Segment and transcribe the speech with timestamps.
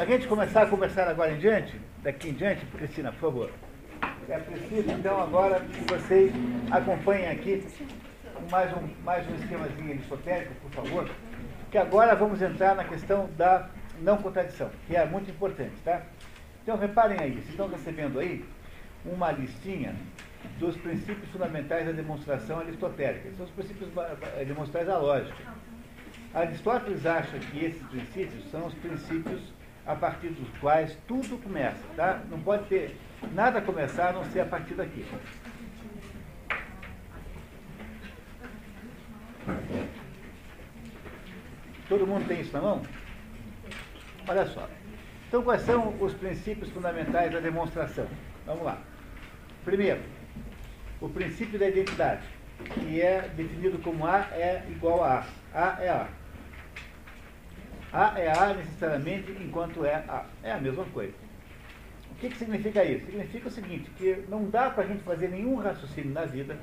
[0.00, 3.50] Para a gente começar a conversar agora em diante, daqui em diante, Cristina, por favor.
[4.30, 6.32] É preciso, então, agora que vocês
[6.70, 7.62] acompanhem aqui
[8.50, 11.10] mais um, mais um esquemazinho aristotérico, por favor,
[11.70, 13.68] que agora vamos entrar na questão da
[14.00, 16.00] não contradição, que é muito importante, tá?
[16.62, 18.42] Então, reparem aí, vocês estão recebendo aí
[19.04, 19.94] uma listinha
[20.58, 23.30] dos princípios fundamentais da demonstração aristotélica.
[23.36, 23.90] São os princípios
[24.46, 25.36] demonstrais da lógica.
[26.32, 32.20] Aristóteles acha que esses princípios são os princípios a partir dos quais tudo começa, tá?
[32.30, 32.96] Não pode ter
[33.32, 35.04] nada começar a não ser a partir daqui.
[41.88, 42.82] Todo mundo tem isso na mão?
[44.28, 44.68] Olha só.
[45.26, 48.06] Então, quais são os princípios fundamentais da demonstração?
[48.46, 48.78] Vamos lá.
[49.64, 50.00] Primeiro,
[51.00, 52.22] o princípio da identidade,
[52.74, 55.76] que é definido como A é igual a A.
[55.76, 56.08] A é A.
[57.92, 60.24] A é A necessariamente enquanto é A.
[60.42, 61.12] É a mesma coisa.
[62.10, 63.06] O que, que significa isso?
[63.06, 66.58] Significa o seguinte, que não dá para a gente fazer nenhum raciocínio na vida,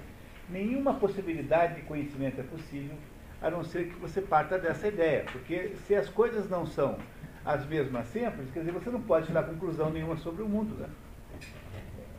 [0.49, 2.95] nenhuma possibilidade de conhecimento é possível,
[3.41, 5.25] a não ser que você parta dessa ideia.
[5.31, 6.97] Porque se as coisas não são
[7.43, 10.75] as mesmas sempre, quer dizer, você não pode tirar conclusão nenhuma sobre o mundo.
[10.75, 10.89] Né?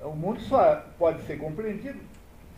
[0.02, 1.98] O mundo só pode ser compreendido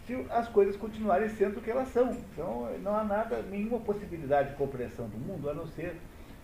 [0.07, 2.11] se as coisas continuarem sendo o que elas são.
[2.33, 5.97] Então não há nada, nenhuma possibilidade de compreensão do mundo a não ser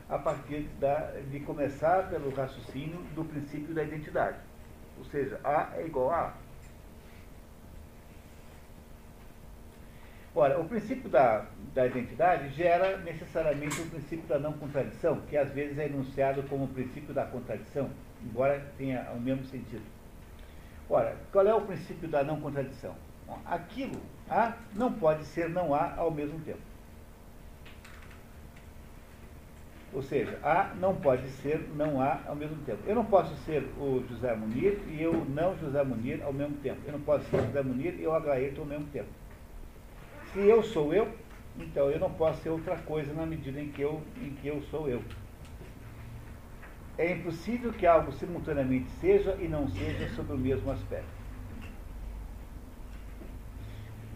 [0.09, 4.39] a partir da, de começar pelo raciocínio do princípio da identidade.
[4.99, 6.33] Ou seja, A é igual a A.
[10.35, 15.51] Ora, o princípio da, da identidade gera necessariamente o princípio da não contradição, que às
[15.51, 17.91] vezes é enunciado como o princípio da contradição,
[18.23, 19.85] embora tenha o mesmo sentido.
[20.91, 22.95] Ora, qual é o princípio da não contradição?
[23.47, 26.61] Aquilo A não pode ser não A ao mesmo tempo.
[29.93, 32.81] Ou seja, A não pode ser não A ao mesmo tempo.
[32.87, 36.81] Eu não posso ser o José Munir e eu não José Munir ao mesmo tempo.
[36.85, 39.09] Eu não posso ser José Munir e eu Aglaeto ao mesmo tempo.
[40.33, 41.09] Se eu sou eu,
[41.59, 44.61] então eu não posso ser outra coisa na medida em que eu, em que eu
[44.71, 45.03] sou eu.
[46.99, 51.16] É impossível que algo simultaneamente seja e não seja sob o mesmo aspecto.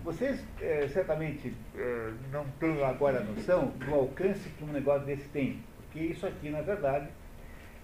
[0.02, 5.62] Vocês é, certamente é, não têm agora noção do alcance que um negócio desse tem.
[5.76, 7.08] Porque isso aqui, na verdade,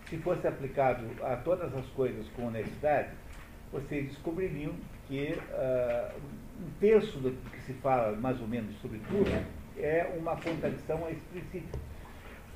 [0.09, 3.11] se fosse aplicado a todas as coisas com honestidade,
[3.73, 4.73] vocês descobririam
[5.07, 6.21] que uh,
[6.61, 9.31] um terço do que se fala, mais ou menos, sobre tudo,
[9.77, 11.81] é uma contradição a esse princípio.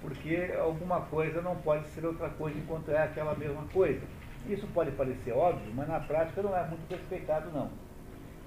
[0.01, 4.01] Porque alguma coisa não pode ser outra coisa enquanto é aquela mesma coisa.
[4.49, 7.71] Isso pode parecer óbvio, mas na prática não é muito respeitado, não.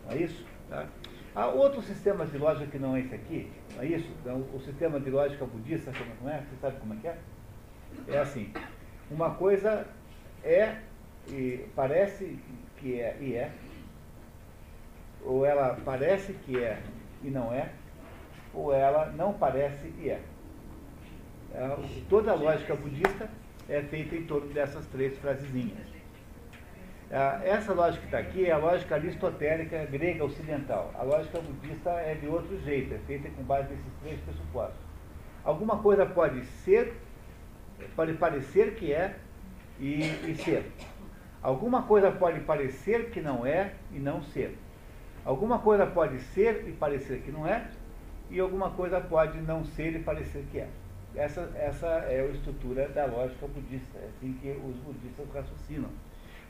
[0.06, 0.44] Não é isso?
[0.70, 0.88] Tá?
[1.36, 4.10] Há outros sistemas de lógica que não é esse aqui, não é isso?
[4.22, 6.38] Então, o sistema de lógica budista, como é?
[6.42, 7.18] Você sabe como é que é?
[8.08, 8.54] É assim,
[9.10, 9.88] uma coisa
[10.44, 10.78] é
[11.28, 12.38] e parece
[12.78, 13.52] que é e é,
[15.24, 16.82] ou ela parece que é
[17.24, 17.70] e não é,
[18.54, 20.22] ou ela não parece e é.
[21.54, 21.78] é
[22.10, 23.30] toda a lógica budista
[23.70, 25.88] é feita em torno dessas três frasezinhas.
[27.14, 30.92] É, essa lógica que está aqui é a lógica aristotélica grega ocidental.
[30.96, 34.80] A lógica budista é de outro jeito, é feita com base nesses três pressupostos.
[35.44, 36.92] Alguma coisa pode ser,
[37.96, 39.16] pode parecer que é
[39.80, 40.72] e, e ser.
[41.44, 44.58] Alguma coisa pode parecer que não é e não ser.
[45.24, 47.68] Alguma coisa pode ser e parecer que não é,
[48.32, 50.68] e alguma coisa pode não ser e parecer que é.
[51.14, 55.92] Essa, essa é a estrutura da lógica budista, é assim que os budistas raciocinam.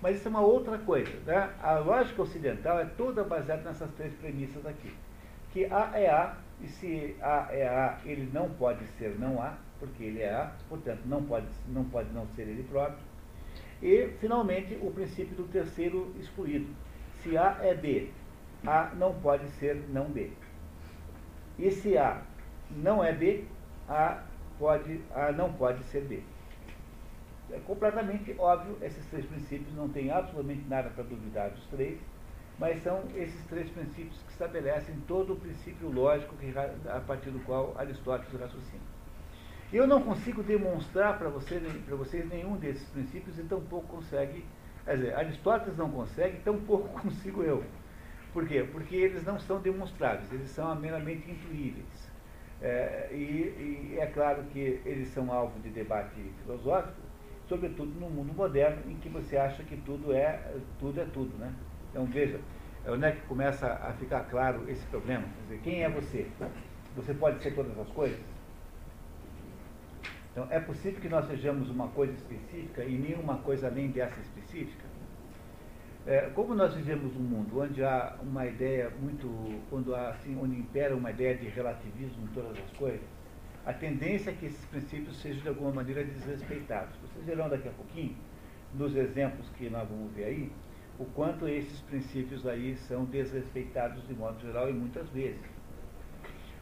[0.03, 1.09] Mas isso é uma outra coisa.
[1.25, 1.49] Né?
[1.61, 4.93] A lógica ocidental é toda baseada nessas três premissas aqui.
[5.53, 9.53] Que A é A, e se A é A, ele não pode ser não A,
[9.79, 12.99] porque ele é A, portanto não pode não, pode não ser ele próprio.
[13.81, 16.67] E, finalmente, o princípio do terceiro excluído.
[17.21, 18.09] Se A é B,
[18.67, 20.31] a não pode ser não B.
[21.57, 22.21] E se A
[22.71, 23.45] não é B,
[23.87, 24.21] A,
[24.59, 26.21] pode, A não pode ser B.
[27.53, 32.00] É completamente óbvio, esses três princípios, não tem absolutamente nada para duvidar dos três,
[32.57, 36.51] mas são esses três princípios que estabelecem todo o princípio lógico que,
[36.89, 38.81] a partir do qual Aristóteles raciocina.
[39.71, 41.59] Eu não consigo demonstrar para você,
[41.89, 44.45] vocês nenhum desses princípios e tampouco consegue,
[44.83, 47.63] quer dizer, Aristóteles não consegue, tampouco consigo eu.
[48.33, 48.67] Por quê?
[48.71, 52.11] Porque eles não são demonstráveis, eles são meramente intuíveis.
[52.61, 57.01] É, e, e, é claro que eles são alvo de debate filosófico,
[57.53, 60.39] sobretudo no mundo moderno, em que você acha que tudo é
[60.79, 61.53] tudo, é tudo né?
[61.91, 62.39] Então veja,
[62.83, 65.21] é onde é que começa a ficar claro esse problema.
[65.23, 66.27] Quer dizer, quem é você?
[66.95, 68.19] Você pode ser todas as coisas?
[70.31, 74.83] Então, é possível que nós sejamos uma coisa específica e nenhuma coisa além dessa específica?
[76.07, 79.29] É, como nós vivemos num mundo onde há uma ideia muito,
[79.69, 83.07] quando há, assim, onde impera uma ideia de relativismo em todas as coisas,
[83.65, 86.95] a tendência é que esses princípios sejam de alguma maneira desrespeitados.
[86.98, 88.15] Vocês verão daqui a pouquinho,
[88.74, 90.51] nos exemplos que nós vamos ver aí,
[91.00, 95.42] o quanto esses princípios aí são desrespeitados de modo geral e muitas vezes.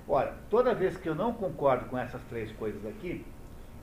[0.08, 3.26] Ora, toda vez que eu não concordo com essas três coisas aqui,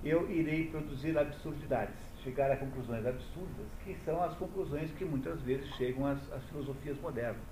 [0.05, 5.67] eu irei produzir absurdidades, chegar a conclusões absurdas, que são as conclusões que muitas vezes
[5.75, 7.43] chegam às, às filosofias modernas.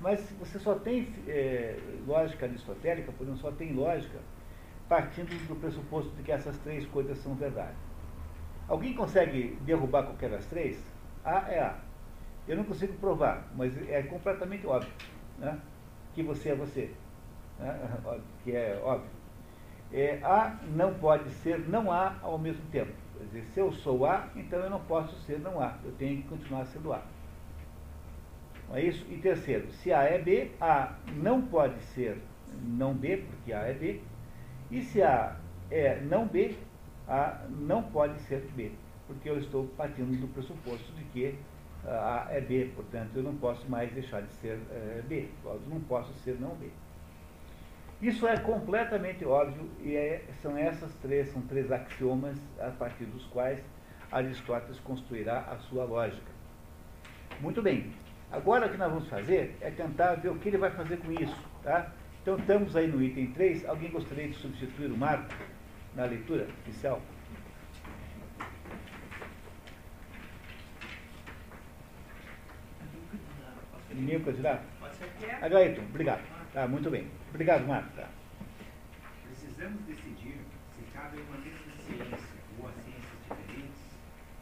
[0.00, 4.18] Mas você só tem é, lógica aristotélica, por exemplo, só tem lógica
[4.94, 7.74] partindo do pressuposto de que essas três coisas são verdade.
[8.68, 10.80] Alguém consegue derrubar qualquer das três?
[11.24, 11.78] A é A.
[12.46, 14.92] Eu não consigo provar, mas é completamente óbvio
[15.38, 15.58] né?
[16.14, 16.92] que você é você.
[17.58, 17.80] Né?
[18.44, 19.10] Que é óbvio.
[19.92, 22.92] É, a não pode ser não A ao mesmo tempo.
[23.18, 25.76] Quer dizer, se eu sou A, então eu não posso ser não A.
[25.84, 27.02] Eu tenho que continuar sendo A.
[28.68, 29.04] Não é isso?
[29.10, 32.18] E terceiro, se A é B, A não pode ser
[32.62, 34.00] não B, porque A é B.
[34.70, 35.36] E se A
[35.70, 36.56] é não B,
[37.06, 38.72] A não pode ser B,
[39.06, 41.38] porque eu estou partindo do pressuposto de que
[41.84, 45.80] A é B, portanto eu não posso mais deixar de ser é, B, eu não
[45.80, 46.70] posso ser não B.
[48.00, 53.24] Isso é completamente óbvio e é, são essas três, são três axiomas a partir dos
[53.26, 53.60] quais
[54.10, 56.30] Aristóteles construirá a sua lógica.
[57.40, 57.92] Muito bem.
[58.30, 61.12] Agora o que nós vamos fazer é tentar ver o que ele vai fazer com
[61.12, 61.36] isso.
[61.62, 61.92] Tá?
[62.24, 63.66] Então estamos aí no item 3.
[63.66, 65.28] Alguém gostaria de substituir o Marco
[65.94, 66.98] na leitura oficial?
[73.92, 74.62] Ninguém candidato?
[74.80, 75.78] Pode ser que é.
[75.90, 76.22] Obrigado.
[76.54, 77.06] Tá, muito bem.
[77.28, 77.90] Obrigado, Marco.
[77.94, 78.08] Tá.
[79.26, 80.38] Precisamos decidir
[80.78, 82.18] se cabe uma mesma ciência
[82.58, 83.82] ou a ciências diferentes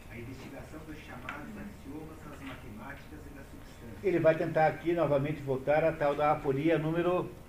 [0.08, 4.04] a investigação dos chamados axiomas das matemáticas e das substâncias.
[4.04, 7.41] Ele vai tentar aqui novamente voltar à tal da aporia número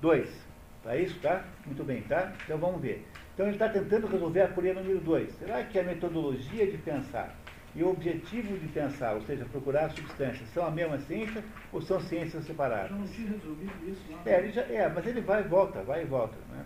[0.00, 0.50] 2.
[0.82, 1.44] Tá isso, tá?
[1.66, 2.32] Muito bem, tá?
[2.44, 3.06] Então vamos ver.
[3.34, 5.32] Então ele está tentando resolver a aporia número 2.
[5.34, 7.34] Será que a metodologia de pensar
[7.74, 12.00] e o objetivo de pensar, ou seja, procurar substâncias, são a mesma ciência ou são
[12.00, 12.90] ciências separadas?
[12.90, 14.22] Não tinha resolvido isso lá.
[14.26, 16.36] É, ele já, é, mas ele vai e volta, vai e volta.
[16.50, 16.64] Né?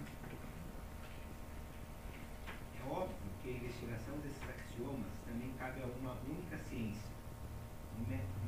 [2.81, 7.11] É óbvio que a investigação desses axiomas também cabe a uma única ciência,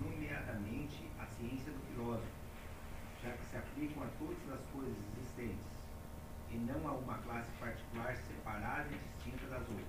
[0.01, 2.27] nomeadamente a ciência do filósofo,
[3.23, 5.77] já que se aplicam a todas as coisas existentes,
[6.51, 9.87] e não a uma classe particular separada e distinta das outras.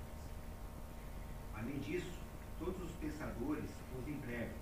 [1.55, 2.19] Além disso,
[2.59, 4.57] todos os pensadores os empregam,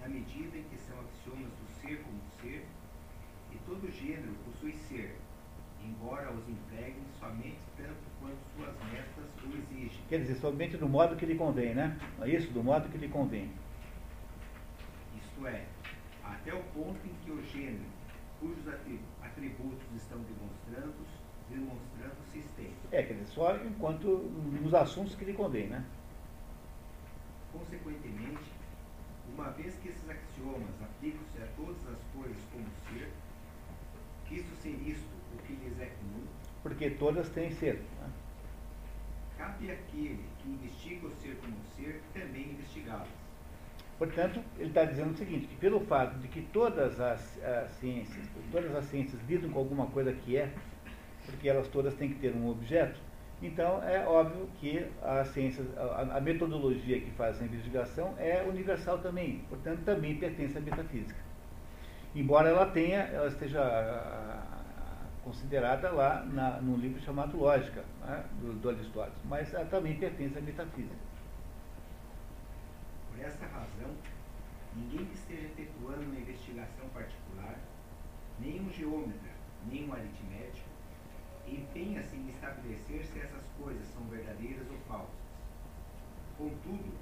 [0.00, 2.66] na medida em que são axiomas do ser como ser,
[3.52, 5.18] e todo gênero possui ser,
[5.84, 10.00] embora os empreguem somente tanto quanto suas metas o exigem.
[10.08, 11.98] Quer dizer, somente do modo que lhe convém, né?
[12.22, 13.52] É isso, do modo que lhe convém.
[15.16, 15.66] Isto é,
[16.24, 17.84] até o ponto em que o gênero,
[18.40, 18.66] cujos
[19.22, 20.94] atributos estão demonstrando,
[21.50, 22.74] demonstrando-se estende.
[22.90, 24.06] É, quer dizer, só enquanto
[24.62, 25.84] nos assuntos que lhe convém, né?
[27.52, 28.52] Consequentemente,
[29.32, 33.10] uma vez que esses axiomas aplicam-se a todas as coisas como ser,
[34.26, 36.26] quisto ser isto o que lhes é comum.
[36.62, 37.74] Porque todas têm ser.
[38.00, 38.10] Né?
[39.36, 43.08] Cabe àquele que investiga o ser como ser também investigá-las.
[43.98, 48.26] Portanto, ele está dizendo o seguinte, que pelo fato de que todas as, as, ciências,
[48.50, 50.52] todas as ciências lidam com alguma coisa que é,
[51.26, 53.00] porque elas todas têm que ter um objeto,
[53.42, 58.98] então, é óbvio que a ciência, a, a, metodologia que faz a investigação é universal
[58.98, 61.20] também, portanto, também pertence à metafísica.
[62.14, 63.60] Embora ela tenha, ela esteja
[65.22, 70.38] considerada lá na, num livro chamado Lógica, né, do, do Aristóteles, mas ela também pertence
[70.38, 70.94] à metafísica.
[73.10, 73.90] Por essa razão,
[74.74, 77.58] ninguém que esteja efetuando uma investigação particular,
[78.38, 79.32] nem um geômetra,
[79.70, 80.63] nem um aritmético,
[81.48, 85.24] empenha-se em estabelecer se essas coisas são verdadeiras ou falsas.
[86.36, 86.92] Contudo,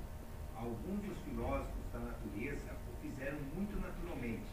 [0.54, 4.46] alguns dos filósofos da natureza o fizeram muito naturalmente,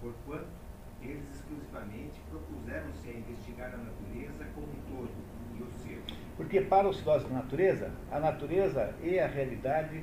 [0.00, 0.64] porquanto
[1.02, 5.10] eles exclusivamente propuseram-se a investigar a natureza como um todo
[5.58, 6.02] e o ser.
[6.36, 10.02] Porque para os filósofos da natureza, a natureza e a realidade,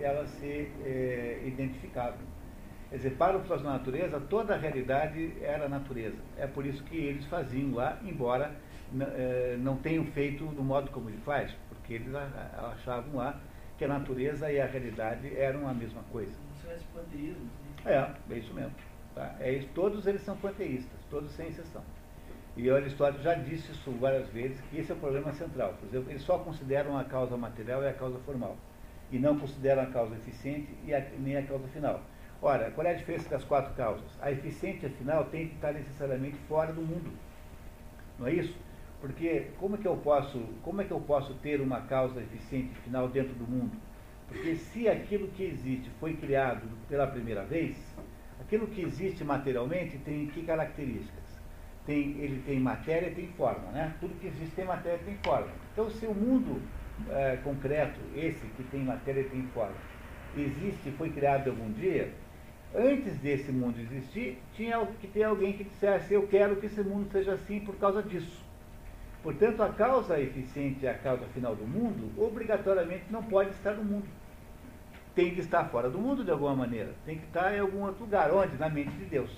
[0.00, 2.33] elas se é, identificavam.
[2.94, 6.14] Quer dizer, para o filósofo da natureza, toda a realidade era a natureza.
[6.38, 8.52] É por isso que eles faziam lá, embora
[9.16, 13.40] é, não tenham feito do modo como ele faz, porque eles achavam lá
[13.76, 16.30] que a natureza e a realidade eram a mesma coisa.
[16.56, 17.50] Isso é panteísmo.
[17.84, 18.70] É, é isso mesmo.
[19.12, 19.34] Tá?
[19.40, 21.82] É isso, todos eles são panteístas, todos sem exceção.
[22.56, 25.74] E Aristóteles já disse isso várias vezes, que esse é o problema central.
[25.80, 28.56] Por exemplo, eles só consideram a causa material e a causa formal.
[29.10, 32.00] E não consideram a causa eficiente e a, nem a causa final.
[32.46, 34.04] Ora, qual é a diferença das quatro causas?
[34.20, 37.10] A eficiente, afinal, tem que estar necessariamente fora do mundo.
[38.18, 38.54] Não é isso?
[39.00, 42.74] Porque como é que eu posso, como é que eu posso ter uma causa eficiente
[42.80, 43.72] final dentro do mundo?
[44.28, 47.78] Porque se aquilo que existe foi criado pela primeira vez,
[48.38, 51.24] aquilo que existe materialmente tem que características?
[51.86, 53.94] Tem, ele tem matéria e tem forma, né?
[54.00, 55.50] Tudo que existe tem matéria e tem forma.
[55.72, 56.60] Então, se o mundo
[57.08, 59.76] é, concreto, esse que tem matéria e tem forma,
[60.36, 62.12] existe, foi criado algum dia,
[62.74, 67.08] antes desse mundo existir, tinha que ter alguém que dissesse, eu quero que esse mundo
[67.10, 68.42] seja assim por causa disso.
[69.22, 74.06] Portanto, a causa eficiente a causa final do mundo, obrigatoriamente não pode estar no mundo.
[75.14, 76.92] Tem que estar fora do mundo de alguma maneira.
[77.06, 78.32] Tem que estar em algum outro lugar.
[78.32, 78.56] Onde?
[78.58, 79.30] Na mente de Deus.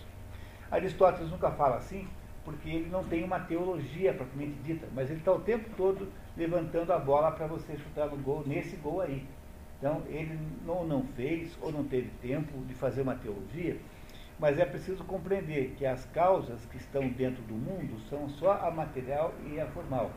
[0.70, 2.08] Aristóteles nunca fala assim,
[2.44, 6.92] porque ele não tem uma teologia propriamente dita, mas ele está o tempo todo levantando
[6.92, 9.24] a bola para você chutar no gol, nesse gol aí.
[9.78, 13.76] Então, ele não, não fez ou não teve tempo de fazer uma teologia,
[14.38, 18.70] mas é preciso compreender que as causas que estão dentro do mundo são só a
[18.70, 20.10] material e a formal.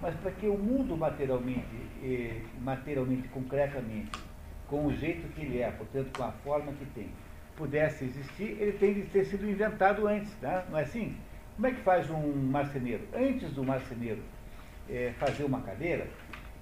[0.00, 1.66] Mas para que o mundo materialmente,
[2.60, 4.10] materialmente, concretamente,
[4.68, 7.08] com o jeito que ele é, portanto com a forma que tem,
[7.56, 10.66] pudesse existir, ele tem de ter sido inventado antes, tá?
[10.68, 11.16] não é assim?
[11.54, 13.04] Como é que faz um marceneiro?
[13.14, 14.22] Antes do marceneiro
[14.88, 16.06] é, fazer uma cadeira,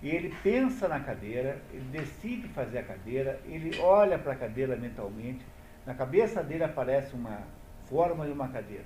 [0.08, 5.44] ele pensa na cadeira, ele decide fazer a cadeira, ele olha para a cadeira mentalmente,
[5.87, 7.40] na cabeça dele aparece uma
[7.88, 8.84] forma de uma cadeira.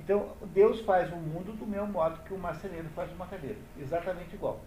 [0.00, 4.34] Então, Deus faz um mundo do mesmo modo que o marceneiro faz uma cadeira, exatamente
[4.34, 4.60] igual.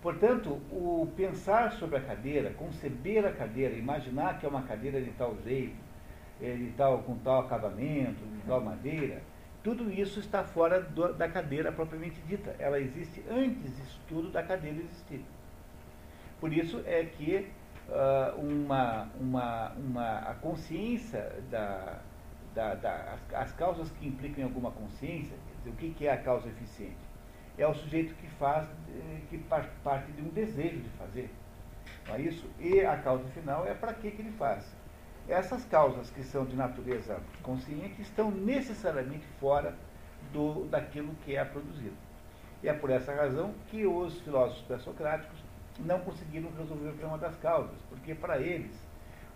[0.00, 5.10] Portanto, o pensar sobre a cadeira, conceber a cadeira, imaginar que é uma cadeira de
[5.10, 5.76] tal jeito,
[6.40, 9.20] é, de tal, com tal acabamento, de tal madeira,
[9.62, 12.54] tudo isso está fora do, da cadeira propriamente dita.
[12.58, 15.24] Ela existe antes disso tudo da cadeira existir.
[16.40, 17.46] Por isso é que
[17.88, 21.98] uh, uma, uma, uma, a consciência da,
[22.54, 25.36] da, da as, as, causas que implicam em alguma consciência,
[25.66, 27.10] o que, que é a causa eficiente?
[27.58, 29.36] É o sujeito que faz, eh, que
[29.84, 31.30] parte de um desejo de fazer.
[32.08, 32.48] Não é isso?
[32.58, 34.64] E a causa final é para que, que ele faz.
[35.30, 39.76] Essas causas que são de natureza consciente estão necessariamente fora
[40.32, 41.94] do, daquilo que é produzido.
[42.64, 45.38] E é por essa razão que os filósofos pré-socráticos
[45.78, 48.76] não conseguiram resolver o problema das causas, porque para eles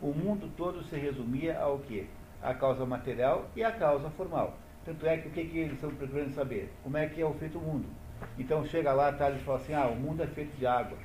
[0.03, 2.07] o mundo todo se resumia ao quê?
[2.43, 4.59] A causa material e a causa formal.
[4.85, 6.73] Tanto é que o que, que eles estão procurando saber?
[6.83, 7.87] Como é que é feito o mundo?
[8.37, 10.99] Então chega lá, Tales fala assim, ah, o mundo é feito de água.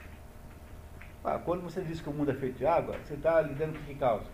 [1.24, 3.86] Ah, quando você diz que o mundo é feito de água, você está lidando com
[3.86, 4.26] que causa?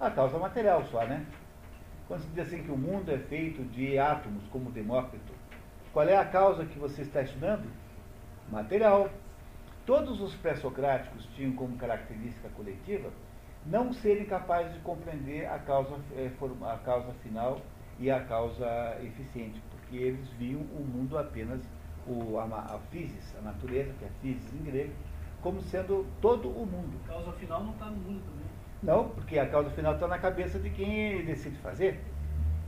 [0.00, 1.26] A causa material só, né?
[2.08, 5.32] Quando você diz assim que o mundo é feito de átomos, como Demócrito,
[5.92, 7.70] qual é a causa que você está estudando?
[8.50, 9.10] Material.
[9.84, 13.10] Todos os pré-socráticos tinham como característica coletiva
[13.66, 16.30] não serem capazes de compreender a causa, eh,
[16.62, 17.60] a causa final
[17.98, 21.60] e a causa eficiente, porque eles viam o mundo apenas,
[22.06, 24.92] o, a, a physis, a natureza, que é physis em grego,
[25.42, 26.98] como sendo todo o mundo.
[27.04, 28.39] A causa final não está no mundo também.
[28.82, 32.00] Não, porque a causa final está na cabeça de quem decide fazer.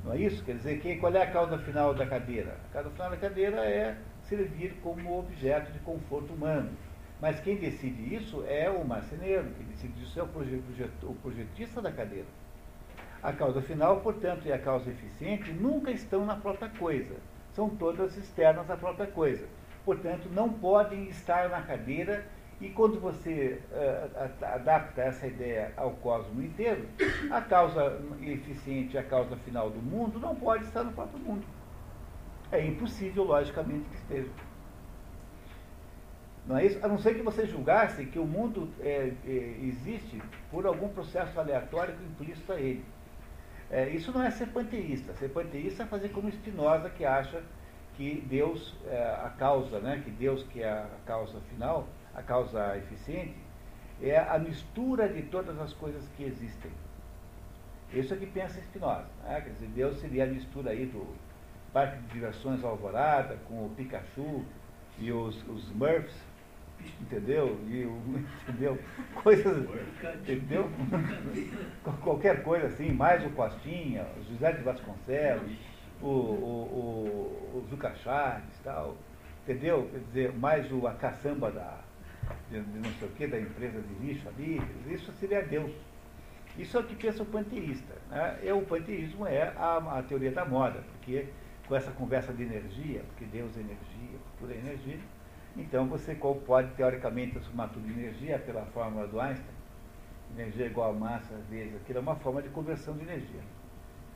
[0.04, 0.44] Não é isso?
[0.44, 2.56] Quer dizer, quem, qual é a causa final da cadeira?
[2.70, 6.70] A causa final da cadeira é servir como objeto de conforto humano.
[7.20, 11.92] Mas quem decide isso é o marceneiro, quem decide isso é o, o projetista da
[11.92, 12.26] cadeira.
[13.22, 17.14] A causa final, portanto, e a causa eficiente nunca estão na própria coisa.
[17.52, 19.46] São todas externas à própria coisa.
[19.84, 22.26] Portanto, não podem estar na cadeira
[22.62, 26.86] e quando você uh, adapta essa ideia ao cosmos inteiro,
[27.28, 31.44] a causa eficiente a causa final do mundo não pode estar no próprio mundo.
[32.52, 34.30] É impossível, logicamente, que esteja.
[36.46, 36.78] Não é isso?
[36.84, 39.12] A não ser que você julgasse que o mundo é,
[39.62, 42.84] existe por algum processo aleatório implícito a ele.
[43.72, 45.12] É, isso não é ser panteísta.
[45.14, 47.42] Ser panteísta é fazer como Spinoza, que acha
[47.96, 50.00] que Deus é a causa, né?
[50.04, 53.34] que Deus que é a causa final, a causa eficiente,
[54.02, 56.70] é a mistura de todas as coisas que existem.
[57.92, 59.06] Isso é que pensa Spinoza.
[59.24, 59.40] Né?
[59.40, 61.06] Quer dizer, Deus seria a mistura aí do
[61.72, 64.44] Parque de Diversões Alvorada com o Pikachu
[64.98, 66.14] e os, os Smurfs,
[67.00, 67.60] entendeu?
[67.68, 68.78] E o, entendeu?
[69.22, 69.68] Coisas,
[70.20, 70.70] entendeu?
[72.02, 75.52] Qualquer coisa assim, mais o Costinha, o José de Vasconcelos,
[76.00, 78.96] o, o, o, o Zuca Chaves tal,
[79.44, 79.88] entendeu?
[79.92, 81.78] Quer dizer, mais o, a caçamba da,
[82.50, 85.72] de, de não sei o que, da empresa de lixo ali, isso seria Deus.
[86.58, 87.94] Isso é o que pensa o panteísta.
[88.10, 88.40] Né?
[88.42, 91.26] E o panteísmo é a, a teoria da moda, porque
[91.66, 94.98] com essa conversa de energia, porque Deus é energia, tudo é energia,
[95.56, 99.54] então você pode, teoricamente, transformar tudo em energia pela fórmula do Einstein.
[100.36, 103.40] Energia igual a massa vezes aquilo é uma forma de conversão de energia.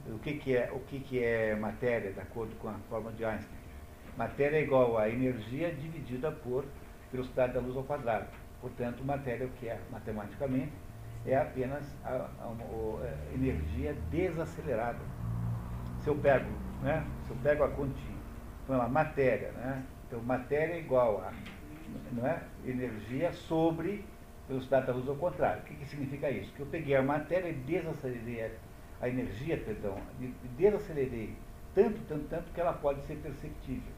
[0.09, 3.25] O que, que, é, o que, que é matéria, de acordo com a fórmula de
[3.25, 3.59] Einstein?
[4.17, 6.65] Matéria é igual a energia dividida por
[7.17, 8.27] velocidade da luz ao quadrado.
[8.61, 10.73] Portanto, matéria, o que é matematicamente,
[11.25, 15.01] é apenas a, a, a, a energia desacelerada.
[16.01, 16.51] Se eu pego,
[16.83, 18.17] né, se eu pego a continha,
[18.67, 21.33] vamos lá, matéria, né, então, matéria é igual a
[22.13, 22.43] não é?
[22.65, 24.05] energia sobre
[24.49, 25.63] velocidade da luz ao contrário.
[25.63, 26.53] O que, que significa isso?
[26.53, 28.53] Que eu peguei a matéria e desacelerei
[29.01, 29.97] a energia, perdão,
[30.57, 31.37] desacelerei
[31.75, 33.93] tanto, tanto, tanto que ela pode ser perceptível.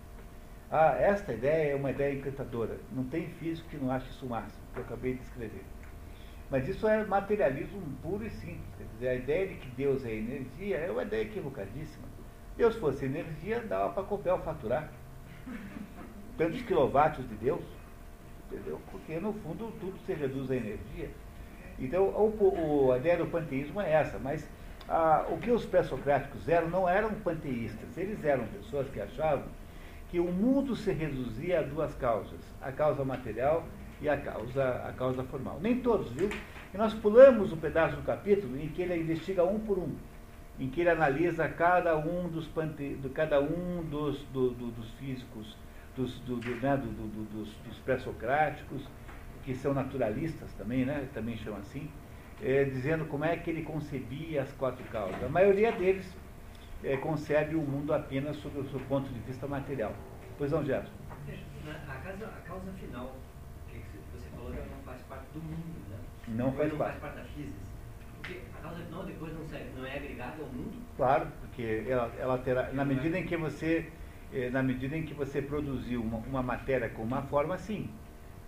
[0.71, 2.79] Ah, esta ideia é uma ideia encantadora.
[2.93, 5.65] Não tem físico que não ache isso máximo, que eu acabei de escrever.
[6.51, 8.61] Mas isso é materialismo puro e simples.
[8.77, 12.07] Quer dizer, a ideia de que Deus é energia é uma ideia equivocadíssima.
[12.57, 14.91] Deus fosse energia, dava para Copel faturar
[16.37, 17.65] tantos quilowatts de Deus,
[18.47, 18.81] entendeu?
[18.91, 21.11] Porque no fundo tudo se reduz à energia.
[21.79, 24.49] Então o, o, a ideia do panteísmo é essa, mas
[24.89, 29.45] ah, o que os pré-socráticos eram não eram panteístas, eles eram pessoas que achavam
[30.09, 33.65] que o mundo se reduzia a duas causas, a causa material
[34.01, 35.59] e a causa, a causa formal.
[35.61, 36.31] Nem todos, viu?
[36.73, 39.95] E nós pulamos um pedaço do capítulo em que ele investiga um por um,
[40.59, 45.57] em que ele analisa cada um dos, pante, cada um dos, do, do, dos físicos
[45.99, 48.83] dos, do, do, né, do, dos, dos pré-socráticos,
[49.45, 51.91] que são naturalistas também, né, também chamam assim,
[52.43, 55.23] é, dizendo como é que ele concebia as quatro causas.
[55.23, 56.15] A maioria deles
[56.85, 59.93] é, concebe o mundo apenas sob o seu ponto de vista material.
[60.37, 60.93] Pois não, Gerson?
[61.69, 63.15] A causa, a causa final,
[63.69, 63.83] que
[64.15, 65.97] você falou que não faz parte do mundo, né?
[66.29, 66.99] Não faz não parte.
[66.99, 67.59] faz parte da física.
[68.17, 70.83] Porque a causa final depois não, serve, não é agregada ao mundo?
[70.97, 73.91] Claro, porque ela, ela terá, na medida em que você
[74.33, 77.89] eh, na medida em que você produziu uma, uma, matéria com uma forma, sim,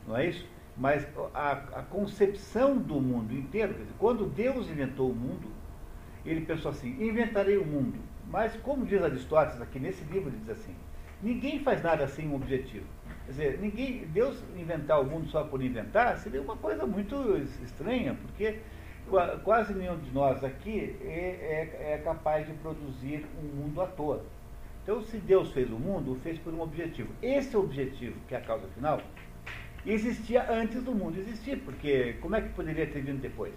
[0.07, 0.47] não é isso?
[0.77, 5.49] Mas a, a concepção do mundo inteiro, quando Deus inventou o mundo,
[6.25, 7.99] ele pensou assim: inventarei o mundo.
[8.31, 10.75] Mas, como diz Aristóteles aqui nesse livro, ele diz assim:
[11.21, 12.87] ninguém faz nada sem um objetivo.
[13.27, 17.15] Quer dizer, ninguém, Deus inventar o mundo só por inventar seria uma coisa muito
[17.63, 18.61] estranha, porque
[19.45, 24.25] quase nenhum de nós aqui é, é, é capaz de produzir um mundo à toa.
[24.83, 27.13] Então, se Deus fez o mundo, o fez por um objetivo.
[27.21, 29.01] Esse objetivo, que é a causa final,
[29.85, 33.55] existia antes do mundo existir, porque como é que poderia ter vindo depois?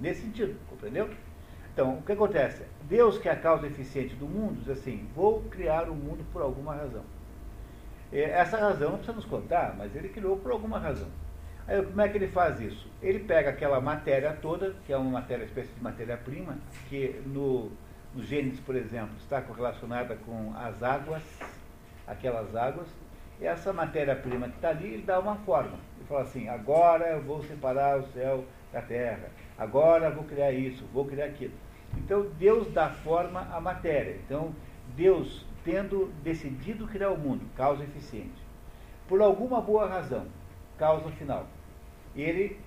[0.00, 1.08] Nesse sentido, compreendeu?
[1.72, 2.64] Então, o que acontece?
[2.82, 6.42] Deus, que é a causa eficiente do mundo, diz assim: vou criar o mundo por
[6.42, 7.04] alguma razão.
[8.12, 11.08] Essa razão não precisa nos contar, mas ele criou por alguma razão.
[11.66, 12.90] Aí, como é que ele faz isso?
[13.00, 16.58] Ele pega aquela matéria toda, que é uma matéria, espécie de matéria-prima,
[16.90, 17.70] que no
[18.14, 21.22] no Gênesis, por exemplo, está correlacionada com as águas,
[22.06, 22.86] aquelas águas,
[23.40, 25.78] essa matéria-prima que está ali, ele dá uma forma.
[26.12, 31.06] Fala assim, agora eu vou separar o céu da terra, agora vou criar isso, vou
[31.06, 31.54] criar aquilo.
[31.96, 34.20] Então Deus dá forma à matéria.
[34.26, 34.54] Então,
[34.94, 38.44] Deus, tendo decidido criar o mundo, causa eficiente,
[39.08, 40.26] por alguma boa razão,
[40.76, 41.46] causa final,
[42.14, 42.60] ele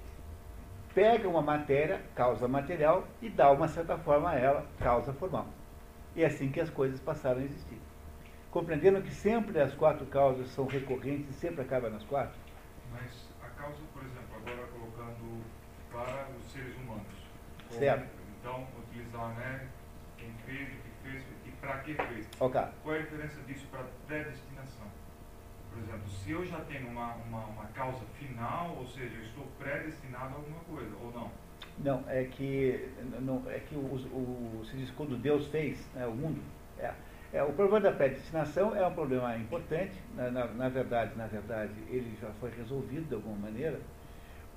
[0.96, 5.46] pega uma matéria, causa material, e dá uma certa forma a ela, causa formal.
[6.16, 7.80] E é assim que as coisas passaram a existir.
[8.50, 12.44] Compreendendo que sempre as quatro causas são recorrentes e sempre acabam nas quatro?
[12.92, 13.35] Mas
[13.66, 15.44] causa, por exemplo, agora colocando
[15.92, 17.06] para os seres humanos.
[17.72, 18.08] Certo.
[18.40, 19.68] Então, utilizar né,
[20.18, 22.28] quem fez, o que fez e para que fez.
[22.40, 22.62] Okay.
[22.84, 24.86] Qual é a diferença disso para predestinação?
[25.72, 29.46] Por exemplo, se eu já tenho uma, uma, uma causa final, ou seja, eu estou
[29.58, 31.32] predestinado a alguma coisa, ou não?
[31.80, 36.14] Não, é que, não, é que o, o, se diz quando Deus fez né, o
[36.14, 36.42] mundo,
[36.80, 36.94] é,
[37.36, 41.74] é, o problema da predestinação é um problema importante, na, na, na, verdade, na verdade,
[41.90, 43.78] ele já foi resolvido de alguma maneira,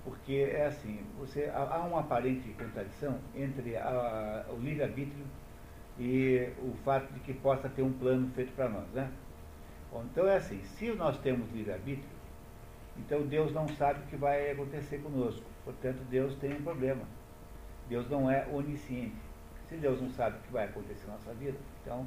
[0.04, 5.26] porque é assim, você, há, há uma aparente contradição entre a, o livre-arbítrio
[5.98, 9.10] e o fato de que possa ter um plano feito para nós, né?
[9.90, 12.08] Bom, então é assim, se nós temos livre-arbítrio,
[12.96, 15.42] então Deus não sabe o que vai acontecer conosco.
[15.64, 17.02] Portanto, Deus tem um problema.
[17.88, 19.16] Deus não é onisciente.
[19.68, 22.06] Se Deus não sabe o que vai acontecer na nossa vida, então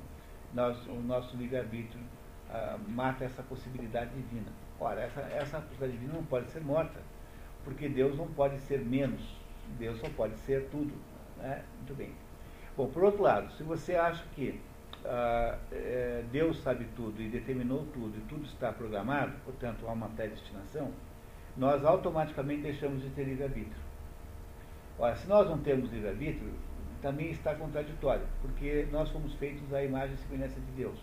[0.54, 2.02] nós, o nosso livre-arbítrio
[2.50, 4.52] ah, mata essa possibilidade divina.
[4.80, 7.00] Ora, essa, essa possibilidade divina não pode ser morta,
[7.64, 9.22] porque Deus não pode ser menos.
[9.78, 10.94] Deus só pode ser tudo.
[11.38, 11.64] Né?
[11.78, 12.12] Muito bem.
[12.76, 14.60] Bom, por outro lado, se você acha que
[15.06, 20.10] ah, é, Deus sabe tudo e determinou tudo e tudo está programado, portanto há uma
[20.10, 20.92] predestinação,
[21.58, 23.82] nós automaticamente deixamos de ter livre-arbítrio.
[24.98, 26.54] Ora, se nós não temos livre-arbítrio,
[27.02, 31.00] também está contraditório, porque nós fomos feitos à imagem e semelhança de Deus.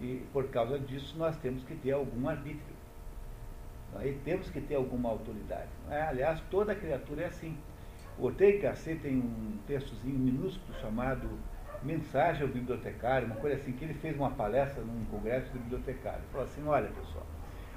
[0.00, 2.76] E por causa disso nós temos que ter algum arbítrio.
[3.96, 5.68] Aí temos que ter alguma autoridade.
[5.90, 6.02] É?
[6.02, 7.56] Aliás, toda criatura é assim.
[8.18, 11.28] O Ortega Gasset tem um textozinho minúsculo chamado
[11.82, 16.18] Mensagem ao Bibliotecário, uma coisa assim, que ele fez uma palestra num congresso de bibliotecário.
[16.18, 17.24] Ele falou assim, olha pessoal,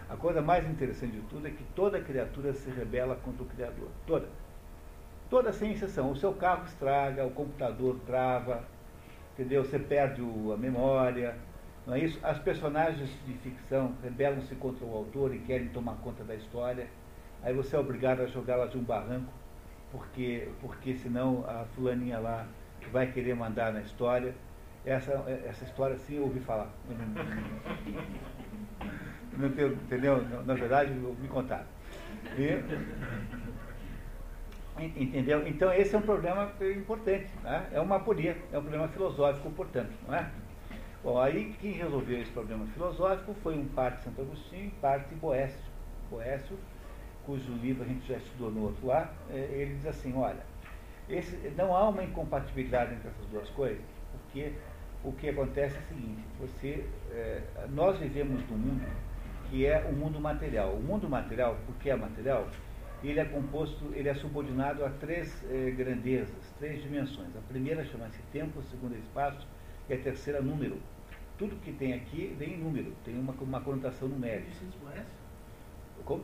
[0.09, 3.87] a coisa mais interessante de tudo é que toda criatura se rebela contra o Criador.
[4.05, 4.27] Toda.
[5.31, 6.11] Toda sem exceção.
[6.11, 8.65] O seu carro estraga, o computador trava,
[9.33, 9.63] entendeu?
[9.63, 11.37] Você perde o, a memória,
[11.87, 12.19] não é isso?
[12.21, 16.85] As personagens de ficção rebelam-se contra o autor e querem tomar conta da história.
[17.41, 19.31] Aí você é obrigado a jogá-las de um barranco,
[19.89, 22.45] porque, porque senão a fulaninha lá
[22.91, 24.35] vai querer mandar na história.
[24.85, 25.13] Essa,
[25.47, 26.67] essa história sim eu ouvi falar.
[29.37, 30.21] Não, entendeu?
[30.45, 31.65] Na verdade, me contaram.
[32.37, 33.50] E,
[34.79, 35.47] entendeu?
[35.47, 37.67] Então esse é um problema importante, né?
[37.71, 40.29] é uma aporia, é um problema filosófico, portanto, não é?
[41.03, 45.71] Bom, aí quem resolveu esse problema filosófico foi um parte Santo Agostinho e parte Boécio.
[46.09, 46.57] Boécio,
[47.25, 50.43] cujo livro a gente já estudou no outro lá, é, ele diz assim, olha,
[51.09, 54.53] esse, não há uma incompatibilidade entre essas duas coisas, porque
[55.03, 58.85] o que acontece é o seguinte, você, é, nós vivemos num mundo
[59.51, 60.73] que é o mundo material.
[60.73, 62.47] O mundo material, porque é material,
[63.09, 67.35] ele é composto, ele é subordinado a três é, grandezas, três dimensões.
[67.35, 69.47] A primeira chama-se tempo, a segunda é espaço
[69.89, 70.77] e a terceira número
[71.41, 74.51] tudo que tem aqui vem em número, tem uma, uma conotação numérica.
[76.05, 76.23] Como?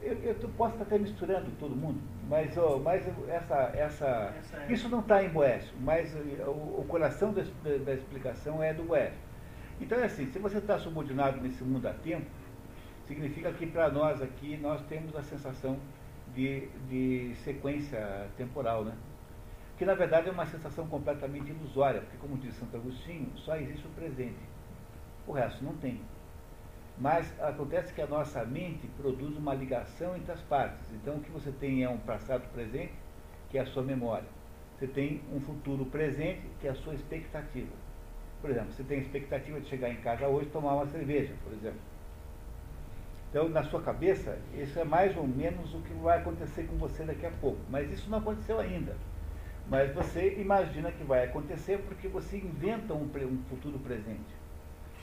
[0.00, 2.00] Eu, eu posso estar até misturando todo mundo,
[2.30, 4.72] mas, oh, mas essa, essa, essa é.
[4.72, 6.14] isso não está em Boécio, mas
[6.46, 7.42] o, o coração da,
[7.84, 9.18] da, explicação é do Boécio.
[9.80, 12.26] Então é assim, se você está subordinado nesse mundo a tempo,
[13.06, 15.78] significa que para nós aqui nós temos a sensação
[16.34, 18.94] de, de sequência temporal, né?
[19.76, 23.86] que na verdade é uma sensação completamente ilusória, porque, como diz Santo Agostinho, só existe
[23.86, 24.38] o presente.
[25.26, 26.00] O resto não tem.
[26.96, 30.92] Mas acontece que a nossa mente produz uma ligação entre as partes.
[30.92, 32.92] Então, o que você tem é um passado presente,
[33.50, 34.28] que é a sua memória.
[34.78, 37.72] Você tem um futuro presente, que é a sua expectativa.
[38.40, 41.34] Por exemplo, você tem a expectativa de chegar em casa hoje e tomar uma cerveja,
[41.42, 41.80] por exemplo.
[43.34, 47.02] Então, na sua cabeça, isso é mais ou menos o que vai acontecer com você
[47.02, 47.58] daqui a pouco.
[47.68, 48.94] Mas isso não aconteceu ainda.
[49.68, 54.32] Mas você imagina que vai acontecer porque você inventa um, um futuro presente.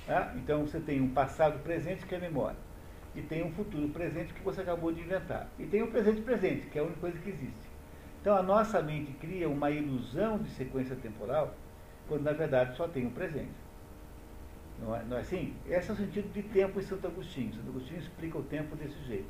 [0.07, 0.33] Tá?
[0.37, 2.55] Então você tem um passado presente que é memória.
[3.13, 5.49] E tem um futuro presente que você acabou de inventar.
[5.59, 7.69] E tem um presente presente, que é a única coisa que existe.
[8.21, 11.53] Então a nossa mente cria uma ilusão de sequência temporal,
[12.07, 13.51] quando na verdade só tem o um presente.
[14.81, 15.53] Não é, não é assim?
[15.67, 17.53] Esse é o sentido de tempo em Santo Agostinho.
[17.53, 19.29] Santo Agostinho explica o tempo desse jeito.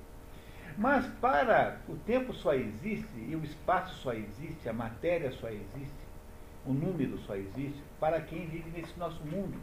[0.78, 6.02] Mas para o tempo só existe, e o espaço só existe, a matéria só existe,
[6.66, 9.60] o número só existe, para quem vive nesse nosso mundo,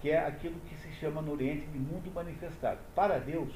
[0.00, 2.80] que é aquilo que se chama no Oriente de mundo manifestado.
[2.94, 3.52] Para Deus,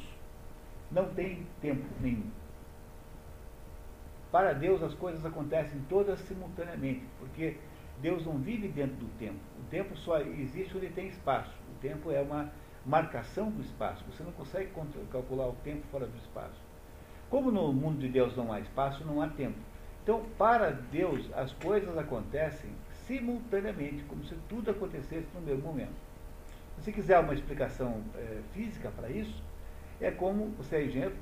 [0.91, 2.31] não tem tempo nenhum.
[4.33, 7.57] Para Deus as coisas acontecem todas simultaneamente, porque
[8.01, 9.39] Deus não vive dentro do tempo.
[9.61, 11.51] O tempo só existe onde tem espaço.
[11.75, 12.51] O tempo é uma
[12.85, 14.05] marcação do espaço.
[14.11, 14.71] Você não consegue
[15.11, 16.61] calcular o tempo fora do espaço.
[17.29, 19.59] Como no mundo de Deus não há espaço, não há tempo.
[20.03, 22.71] Então, para Deus, as coisas acontecem
[23.07, 25.95] simultaneamente, como se tudo acontecesse no mesmo momento.
[26.77, 29.43] Se você quiser uma explicação é, física para isso,
[30.01, 31.17] é como, você é engenheiro,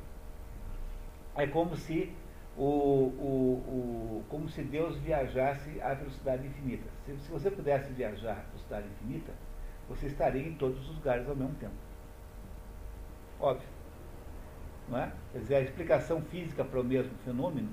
[1.36, 2.12] é como se,
[2.56, 6.88] o, o, o, como se Deus viajasse à velocidade infinita.
[7.04, 9.32] Se, se você pudesse viajar à velocidade infinita,
[9.88, 11.74] você estaria em todos os lugares ao mesmo tempo.
[13.40, 13.68] Óbvio.
[14.88, 15.12] Não é?
[15.32, 17.70] Quer dizer, a explicação física para o mesmo fenômeno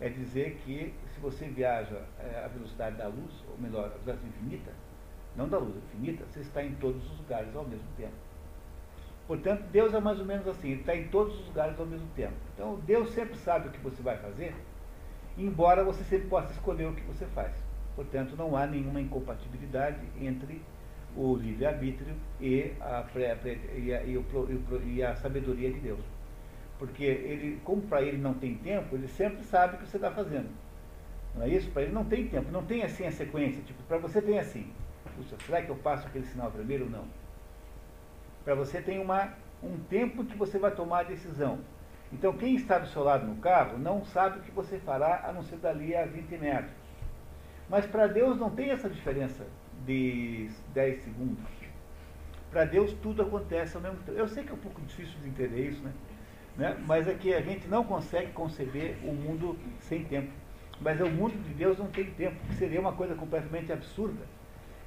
[0.00, 4.26] é dizer que se você viaja é, à velocidade da luz, ou melhor, à velocidade
[4.26, 4.72] infinita,
[5.36, 8.25] não da luz, infinita, você está em todos os lugares ao mesmo tempo.
[9.26, 12.06] Portanto, Deus é mais ou menos assim, ele está em todos os lugares ao mesmo
[12.14, 12.34] tempo.
[12.54, 14.54] Então, Deus sempre sabe o que você vai fazer,
[15.36, 17.52] embora você sempre possa escolher o que você faz.
[17.96, 20.62] Portanto, não há nenhuma incompatibilidade entre
[21.16, 22.72] o livre-arbítrio e
[23.74, 26.00] e, e, e a sabedoria de Deus.
[26.78, 30.10] Porque ele, como para ele não tem tempo, ele sempre sabe o que você está
[30.10, 30.50] fazendo.
[31.34, 31.70] Não é isso?
[31.70, 33.62] Para ele não tem tempo, não tem assim a sequência.
[33.62, 34.70] Tipo, para você tem assim.
[35.16, 37.04] Puxa, será que eu faço aquele sinal primeiro ou não?
[38.46, 41.58] Para você tem uma, um tempo que você vai tomar a decisão.
[42.12, 45.32] Então quem está do seu lado no carro não sabe o que você fará a
[45.32, 46.70] não ser dali a 20 metros.
[47.68, 49.44] Mas para Deus não tem essa diferença
[49.84, 51.44] de 10 segundos.
[52.48, 54.16] Para Deus tudo acontece ao mesmo tempo.
[54.16, 55.92] Eu sei que é um pouco difícil de entender isso, né?
[56.56, 56.76] Né?
[56.86, 60.30] Mas é que a gente não consegue conceber o mundo sem tempo.
[60.80, 64.22] Mas o mundo de Deus não tem tempo, que seria uma coisa completamente absurda.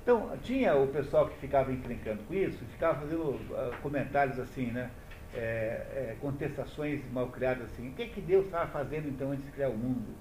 [0.02, 4.90] Então, tinha o pessoal que ficava encrencando com isso, ficava fazendo uh, comentários assim, né?
[5.32, 7.90] É, é, contestações mal criadas assim.
[7.90, 10.16] O que, que Deus estava fazendo então antes de criar o mundo?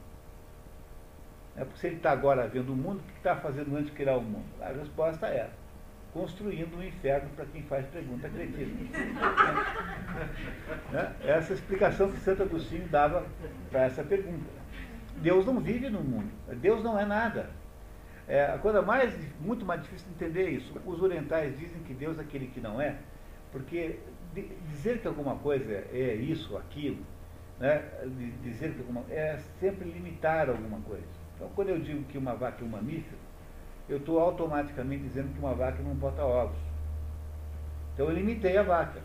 [1.57, 3.93] É porque se ele está agora vendo o mundo, o que está fazendo antes de
[3.93, 4.45] criar o mundo?
[4.61, 5.49] A resposta é
[6.13, 8.69] construindo um inferno para quem faz pergunta cretina.
[10.93, 11.15] né?
[11.25, 13.25] Essa é explicação que Santo Agostinho dava
[13.71, 14.51] para essa pergunta.
[15.17, 16.31] Deus não vive no mundo.
[16.57, 17.51] Deus não é nada.
[18.29, 20.73] É, a coisa mais, muito mais difícil de entender é isso.
[20.85, 22.97] Os orientais dizem que Deus é aquele que não é,
[23.51, 23.99] porque
[24.71, 26.99] dizer que alguma coisa é isso, aquilo,
[27.59, 27.83] né,
[28.43, 31.07] dizer que alguma é sempre limitar alguma coisa.
[31.35, 33.17] Então, quando eu digo que uma vaca é um mamífero,
[33.89, 36.59] eu estou automaticamente dizendo que uma vaca não bota ovos.
[37.95, 39.01] Então, eu limitei a vaca.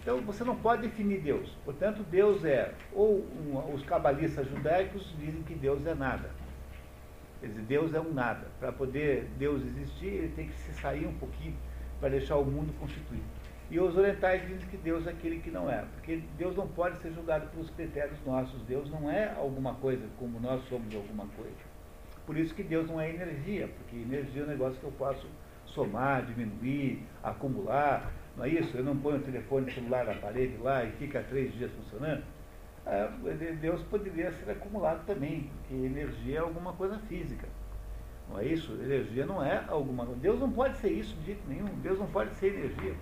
[0.00, 1.50] Então, você não pode definir Deus.
[1.64, 6.30] Portanto, Deus é, ou um, os cabalistas judaicos dizem que Deus é nada.
[7.44, 8.46] Quer dizer, Deus é um nada.
[8.58, 11.54] Para poder Deus existir, ele tem que se sair um pouquinho
[12.00, 13.22] para deixar o mundo constituído.
[13.70, 16.96] E os orientais dizem que Deus é aquele que não é, porque Deus não pode
[17.02, 18.62] ser julgado pelos critérios nossos.
[18.62, 21.74] Deus não é alguma coisa como nós somos alguma coisa.
[22.24, 25.26] Por isso que Deus não é energia, porque energia é um negócio que eu posso
[25.66, 28.10] somar, diminuir, acumular.
[28.38, 28.74] Não é isso?
[28.74, 32.24] Eu não ponho o telefone celular na parede lá e fica três dias funcionando.
[32.86, 33.08] É,
[33.60, 37.48] Deus poderia ser acumulado também, porque energia é alguma coisa física.
[38.28, 38.72] Não é isso?
[38.72, 40.20] Energia não é alguma coisa.
[40.20, 41.68] Deus não pode ser isso de jeito nenhum.
[41.82, 42.94] Deus não pode ser energia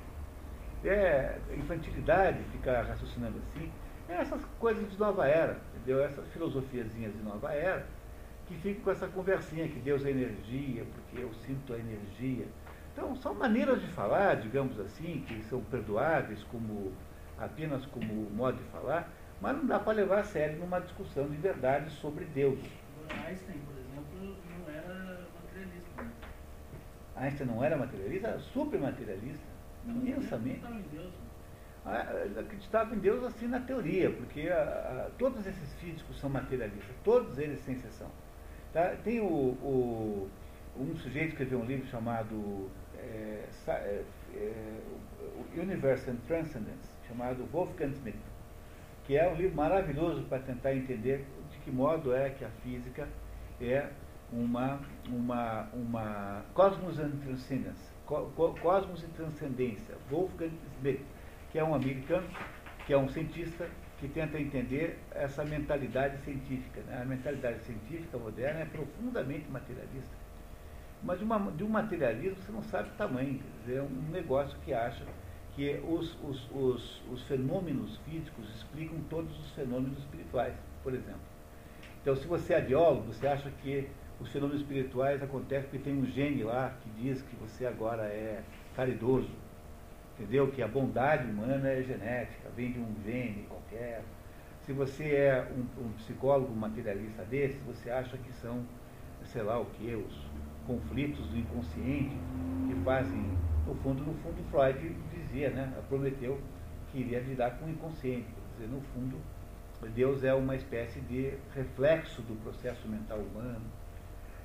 [0.89, 3.71] é infantilidade ficar raciocinando assim.
[4.09, 6.03] É essas coisas de nova era, entendeu?
[6.05, 7.87] Essas filosofiazinhas de nova era,
[8.47, 12.47] que ficam com essa conversinha que Deus é energia, porque eu sinto a energia.
[12.93, 16.93] Então, são maneiras de falar, digamos assim, que são perdoáveis como
[17.39, 19.09] apenas como modo de falar,
[19.43, 22.61] mas não dá para levar a sério numa discussão de verdade sobre Deus.
[23.27, 26.03] Einstein, por exemplo, não era materialista.
[26.03, 26.11] Né?
[27.17, 29.45] Einstein não era materialista, era super materialista
[29.85, 30.63] imensamente.
[31.85, 32.07] Ah,
[32.39, 37.37] acreditava em Deus assim na teoria, porque a, a, todos esses físicos são materialistas, todos
[37.37, 38.09] eles sem exceção.
[38.73, 38.95] Tá?
[39.03, 40.31] Tem o, o,
[40.79, 44.05] um sujeito que escreveu um livro chamado é, é,
[44.37, 44.81] é,
[45.57, 48.19] Universe and Transcendence, chamado Wolfgang Schmidt,
[49.05, 53.09] que é um livro maravilhoso para tentar entender de que modo é que a física
[53.61, 53.89] é
[54.33, 57.93] uma, uma, uma cosmos and transcendence
[58.61, 61.03] Cosmos e Transcendência, Wolfgang Schmidt,
[61.51, 62.27] que é um americano,
[62.87, 66.81] que é um cientista que tenta entender essa mentalidade científica.
[66.83, 67.01] Né?
[67.01, 70.23] A mentalidade científica moderna é profundamente materialista.
[71.03, 73.41] Mas de, uma, de um materialismo você não sabe o tamanho.
[73.61, 75.05] Dizer, é um negócio que acha
[75.55, 81.21] que os, os, os, os fenômenos físicos explicam todos os fenômenos espirituais, por exemplo.
[82.01, 83.89] Então, se você é biólogo, você acha que
[84.21, 88.43] os fenômenos espirituais acontecem porque tem um gene lá que diz que você agora é
[88.75, 89.31] caridoso.
[90.19, 90.51] Entendeu?
[90.51, 94.03] Que a bondade humana é genética, vem de um gene qualquer.
[94.65, 98.65] Se você é um, um psicólogo materialista desse, você acha que são,
[99.25, 100.33] sei lá o que, os
[100.67, 102.17] conflitos do inconsciente
[102.69, 103.37] que fazem,
[103.67, 105.73] no fundo, no fundo, Freud dizia, né?
[105.89, 106.41] Prometeu
[106.91, 108.27] que iria lidar com o inconsciente.
[108.27, 109.17] Quer dizer, no fundo,
[109.95, 113.63] Deus é uma espécie de reflexo do processo mental humano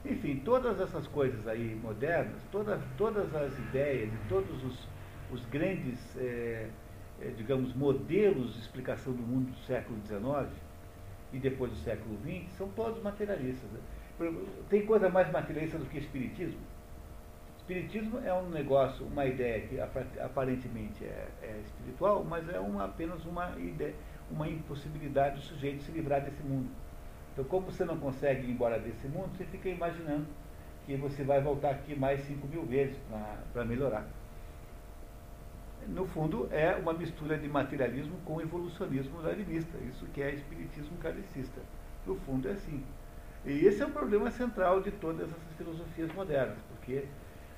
[0.05, 4.87] enfim, todas essas coisas aí modernas, todas, todas as ideias e todos os,
[5.31, 6.69] os grandes, é,
[7.21, 10.49] é, digamos, modelos de explicação do mundo do século XIX
[11.33, 13.69] e depois do século XX são todos materialistas.
[13.71, 13.79] Né?
[14.69, 16.59] Tem coisa mais materialista do que espiritismo?
[17.67, 19.77] Espiritismo é um negócio, uma ideia que
[20.21, 23.93] aparentemente é, é espiritual, mas é uma, apenas uma ideia,
[24.31, 26.69] uma impossibilidade do sujeito se livrar desse mundo.
[27.33, 30.25] Então, como você não consegue ir embora desse mundo, você fica imaginando
[30.85, 32.95] que você vai voltar aqui mais 5 mil vezes
[33.51, 34.07] para melhorar.
[35.89, 41.59] No fundo, é uma mistura de materialismo com evolucionismo darwinista, isso que é espiritismo kardecista.
[42.05, 42.81] No fundo, é assim.
[43.45, 47.03] E esse é o problema central de todas essas filosofias modernas, porque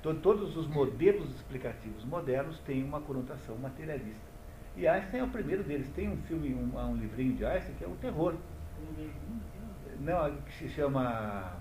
[0.02, 4.30] to todos os modelos explicativos modernos têm uma conotação materialista.
[4.76, 5.88] E Einstein é o primeiro deles.
[5.94, 8.34] Tem um filme, um, um livrinho de Einstein que é um terror.
[10.00, 11.56] Não, que se chama.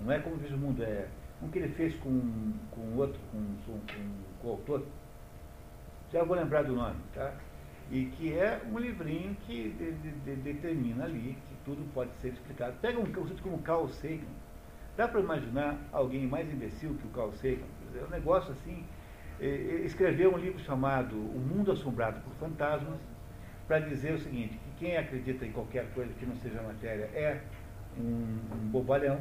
[0.00, 1.08] Não é como vejo o mundo, é
[1.42, 3.80] um que ele fez com, com outro, com, com,
[4.40, 4.86] com o autor.
[6.12, 7.34] Já vou lembrar do nome, tá?
[7.90, 12.28] E que é um livrinho que de, de, de, determina ali que tudo pode ser
[12.28, 12.76] explicado.
[12.80, 14.37] Pega um conceito como Carl Sagan.
[14.98, 17.62] Dá para imaginar alguém mais imbecil que o Carl Sagan?
[17.94, 18.84] É um negócio assim.
[19.84, 22.98] Escreveu um livro chamado O Mundo Assombrado por Fantasmas,
[23.68, 27.40] para dizer o seguinte, que quem acredita em qualquer coisa que não seja matéria é
[27.96, 29.20] um, um bobalhão,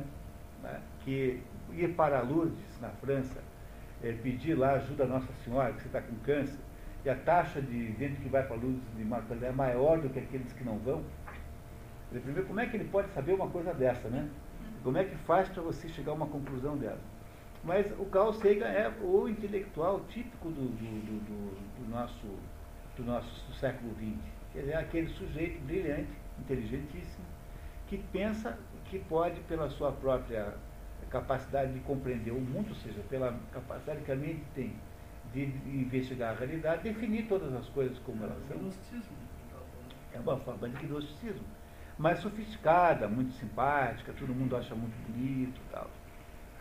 [0.63, 3.39] né, que ir para Lourdes, na França,
[4.01, 6.57] é, pedir lá ajuda a Nossa Senhora, que você está com câncer,
[7.05, 10.17] e a taxa de gente que vai para Lourdes de Marco é maior do que
[10.17, 11.03] aqueles que não vão.
[12.09, 14.27] Primeiro, como é que ele pode saber uma coisa dessa, né?
[14.87, 17.03] Como é que faz para você chegar a uma conclusão dessa?
[17.61, 22.25] Mas o Carl Sagan é o intelectual típico do, do, do, do nosso,
[22.95, 24.15] do nosso século XX.
[24.53, 26.07] Quer dizer, aquele sujeito brilhante,
[26.39, 27.25] inteligentíssimo,
[27.87, 30.53] que pensa que pode, pela sua própria
[31.09, 34.73] capacidade de compreender o mundo, ou seja, pela capacidade que a mente tem
[35.33, 38.57] de investigar a realidade, definir todas as coisas como elas são.
[40.13, 41.56] É uma forma de gnosticismo.
[41.97, 45.89] Mais sofisticada, muito simpática, todo mundo acha muito bonito e tal.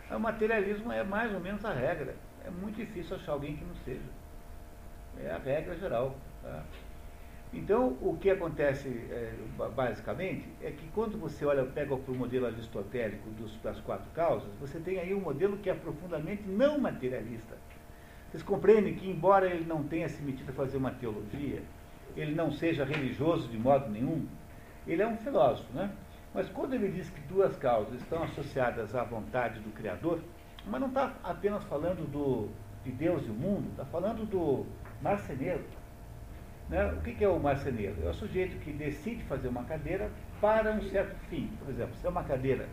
[0.09, 2.15] O materialismo é mais ou menos a regra.
[2.45, 4.09] É muito difícil achar alguém que não seja.
[5.19, 6.15] É a regra geral.
[6.41, 6.63] Tá?
[7.53, 9.33] Então, o que acontece é,
[9.75, 14.79] basicamente é que quando você olha, pega o modelo aristotélico dos, das quatro causas, você
[14.79, 17.57] tem aí um modelo que é profundamente não materialista.
[18.29, 21.61] Vocês compreendem que, embora ele não tenha se metido a fazer uma teologia,
[22.15, 24.25] ele não seja religioso de modo nenhum,
[24.87, 25.91] ele é um filósofo, né?
[26.33, 30.21] Mas quando ele diz que duas causas estão associadas à vontade do Criador,
[30.65, 32.49] mas não está apenas falando do,
[32.83, 34.65] de Deus e o mundo, está falando do
[35.01, 35.63] marceneiro.
[36.69, 36.85] Né?
[36.93, 37.95] O que, que é o marceneiro?
[38.05, 41.47] É o sujeito que decide fazer uma cadeira para um certo fim.
[41.59, 42.67] Por exemplo, se é uma cadeira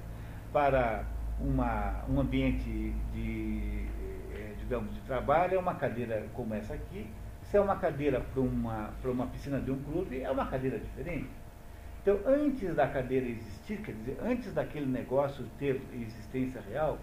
[0.53, 1.05] para
[1.41, 3.87] uma, um ambiente de,
[4.35, 7.09] eh, digamos, de trabalho, é uma cadeira como essa aqui.
[7.43, 10.79] Se é uma cadeira para uma, para uma piscina de um clube, é uma cadeira
[10.79, 11.31] diferente.
[12.05, 16.99] Então, antes da cadeira existir, quer dizer, antes daquele negócio ter existência real,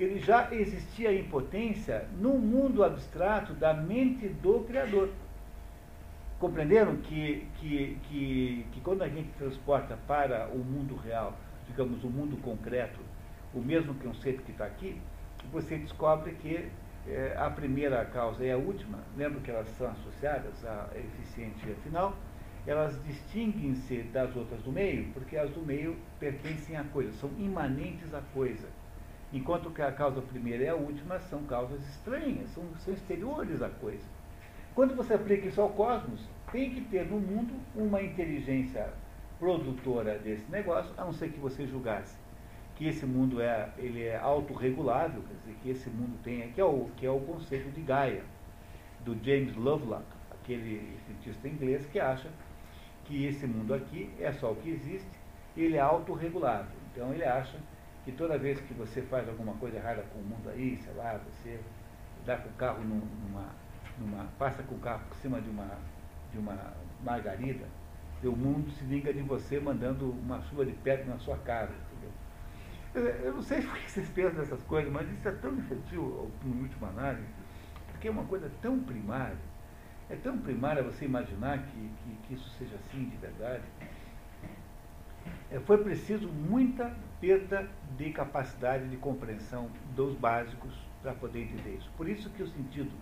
[0.00, 5.10] ele já existia em potência no mundo abstrato da mente do Criador.
[6.40, 11.34] Compreenderam que, que, que, que quando a gente transporta para o mundo real,
[11.68, 13.00] digamos, o mundo concreto,
[13.52, 14.98] o mesmo conceito que está aqui,
[15.52, 16.70] você descobre que
[17.06, 22.16] é, a primeira causa e a última, lembra que elas são associadas à eficiência final,
[22.66, 28.12] elas distinguem-se das outras do meio, porque as do meio pertencem à coisa, são imanentes
[28.12, 28.68] à coisa.
[29.32, 33.68] Enquanto que a causa primeira e a última são causas estranhas, são, são exteriores à
[33.68, 34.04] coisa.
[34.74, 36.20] Quando você aplica isso ao cosmos,
[36.52, 38.92] tem que ter no mundo uma inteligência
[39.38, 42.16] produtora desse negócio, a não ser que você julgasse
[42.76, 46.64] que esse mundo é, ele é autorregulável, quer dizer, que esse mundo tem, que é
[46.64, 48.22] o, que é o conceito de Gaia,
[49.02, 52.28] do James Lovelock, aquele cientista inglês que acha
[53.06, 55.10] que esse mundo aqui é só o que existe
[55.56, 56.76] e ele é autorregulável.
[56.92, 57.58] Então ele acha
[58.04, 61.18] que toda vez que você faz alguma coisa errada com o mundo aí, sei lá,
[61.18, 61.60] você
[62.24, 63.46] dá com o carro numa,
[63.98, 65.78] numa passa com o carro por cima de uma,
[66.32, 67.64] de uma margarida,
[68.24, 71.72] o mundo se liga de você mandando uma chuva de pedra na sua casa.
[72.94, 73.10] Entendeu?
[73.22, 76.62] Eu não sei por que vocês pensam nessas coisas, mas isso é tão infantil, no
[76.62, 77.28] último análise,
[77.92, 79.36] porque é uma coisa tão primária
[80.08, 83.64] é tão primária você imaginar que, que, que isso seja assim de verdade.
[85.50, 91.90] É, foi preciso muita perda de capacidade de compreensão dos básicos para poder entender isso.
[91.96, 92.92] Por isso que o sentido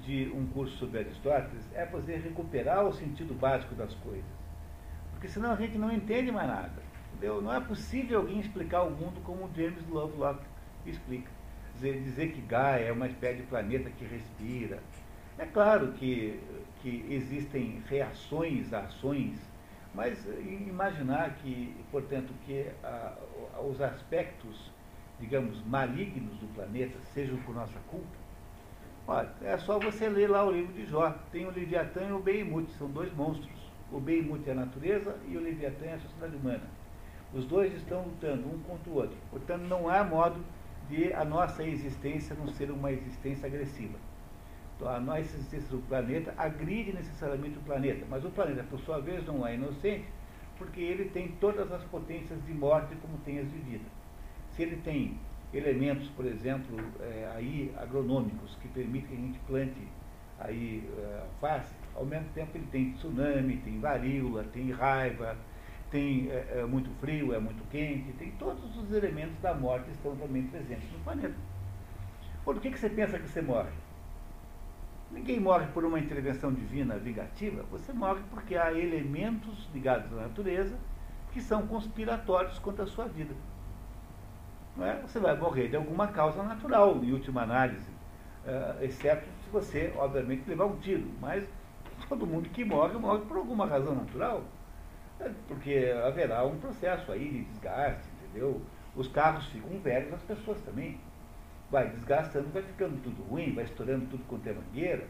[0.00, 4.24] de um curso sobre Aristóteles é você recuperar o sentido básico das coisas.
[5.12, 6.82] Porque senão a gente não entende mais nada.
[7.12, 7.42] Entendeu?
[7.42, 10.40] Não é possível alguém explicar o mundo como James Lovelock
[10.86, 11.30] explica.
[11.74, 14.80] Dizer, dizer que Gaia é uma espécie de planeta que respira,
[15.38, 16.38] é claro que,
[16.82, 19.38] que existem reações a ações,
[19.94, 23.16] mas imaginar que, portanto, que a,
[23.66, 24.70] os aspectos,
[25.18, 28.16] digamos, malignos do planeta sejam por nossa culpa,
[29.06, 31.14] olha, é só você ler lá o livro de Jó.
[31.30, 33.72] Tem o Leviatã e o Behemoth, são dois monstros.
[33.90, 36.64] O Behemoth é a natureza e o Leviatã é a sociedade humana.
[37.32, 39.16] Os dois estão lutando um contra o outro.
[39.30, 40.44] Portanto, não há modo
[40.88, 43.98] de a nossa existência não ser uma existência agressiva
[44.80, 49.24] a nossa existência do planeta agride necessariamente o planeta, mas o planeta, por sua vez,
[49.26, 50.06] não é inocente,
[50.58, 53.84] porque ele tem todas as potências de morte como tem as de vida.
[54.50, 55.18] Se ele tem
[55.52, 59.88] elementos, por exemplo, é, aí agronômicos que permitem que a gente plante
[60.38, 65.36] aí é, face, ao mesmo tempo ele tem tsunami, tem varíola, tem raiva,
[65.90, 70.16] tem é, é, muito frio, é muito quente, tem todos os elementos da morte estão
[70.16, 71.36] também presentes no planeta.
[72.44, 73.70] Por que, que você pensa que você morre?
[75.12, 80.76] Ninguém morre por uma intervenção divina vingativa, você morre porque há elementos ligados à natureza
[81.32, 83.34] que são conspiratórios contra a sua vida.
[84.76, 84.96] Não é?
[85.02, 87.90] Você vai morrer de alguma causa natural, em última análise,
[88.46, 91.06] uh, exceto se você, obviamente, levar um tiro.
[91.20, 91.46] Mas
[92.08, 94.42] todo mundo que morre, morre por alguma razão natural,
[95.20, 98.60] é porque haverá um processo aí de desgaste, entendeu?
[98.96, 100.98] Os carros ficam velhos, as pessoas também.
[101.72, 105.06] Vai desgastando, vai ficando tudo ruim, vai estourando tudo com é mangueira.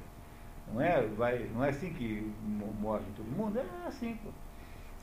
[0.73, 2.33] Não é, vai, não é assim que
[2.81, 3.59] morre todo mundo?
[3.59, 4.17] É assim.
[4.23, 4.31] Pô.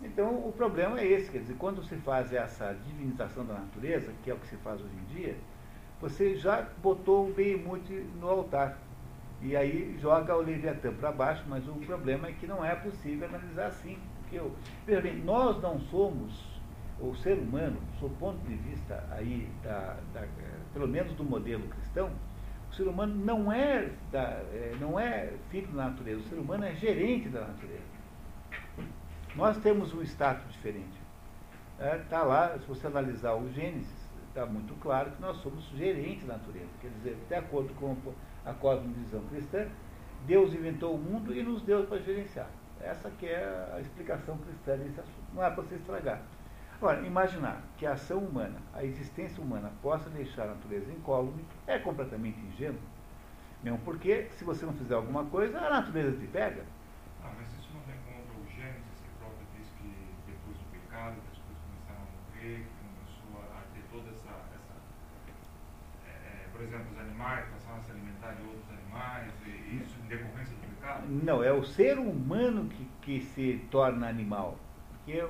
[0.01, 4.32] Então, o problema é esse, quer dizer, quando se faz essa divinização da natureza, que
[4.32, 5.36] é o que se faz hoje em dia,
[5.99, 7.89] você já botou o Behemoth
[8.20, 8.78] no altar.
[9.41, 13.28] E aí joga o Leviatã para baixo, mas o problema é que não é possível
[13.28, 13.97] analisar assim.
[14.22, 14.55] Porque, eu,
[14.86, 16.62] veja bem, nós não somos,
[17.01, 20.22] o ser humano, do ponto de vista aí, da, da,
[20.74, 22.11] pelo menos do modelo cristão,
[22.72, 26.65] o ser humano não é, da, é, não é filho da natureza, o ser humano
[26.65, 27.99] é gerente da natureza.
[29.36, 30.99] Nós temos um status diferente.
[31.78, 35.63] Está é, tá lá, se você analisar o Gênesis, está muito claro que nós somos
[35.76, 36.70] gerentes da natureza.
[36.82, 37.95] Quer dizer, de acordo com
[38.45, 39.67] a cosmovisão cristã,
[40.26, 42.49] Deus inventou o mundo e nos deu para gerenciar.
[42.82, 45.34] Essa que é a explicação cristã desse assunto.
[45.34, 46.22] Não é para você estragar.
[46.82, 51.77] Agora, imaginar que a ação humana, a existência humana, possa deixar a natureza incólume é
[51.77, 52.80] completamente ingênuo.
[53.61, 56.63] Mesmo porque, se você não fizer alguma coisa, a natureza te pega.
[57.21, 59.91] Ah, mas isso não vem contra o Gênesis, que próprio diz que
[60.25, 64.32] depois do pecado, as coisas começaram a morrer, que começou a ter toda essa.
[64.55, 65.51] essa
[66.07, 69.99] é, é por exemplo, os animais passaram a se alimentar de outros animais, e isso
[69.99, 71.03] em decorrência do pecado?
[71.09, 74.57] Não, é o ser humano que, que se torna animal.
[75.03, 75.27] Porque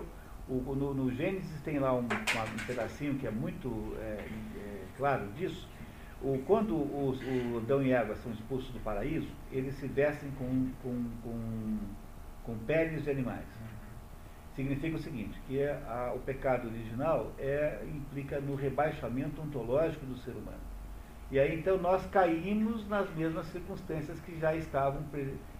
[0.49, 4.25] o, no, no, Gênesis tem lá um, um pedacinho que é muito é,
[4.57, 5.67] é, claro disso.
[6.21, 10.69] O, quando os, o Adão e Eva são expulsos do paraíso, eles se vestem com,
[10.81, 11.77] com, com,
[12.43, 13.45] com peles de animais.
[14.55, 20.17] Significa o seguinte, que é a, o pecado original é, implica no rebaixamento ontológico do
[20.17, 20.69] ser humano.
[21.31, 25.03] E aí então nós caímos nas mesmas circunstâncias que já estavam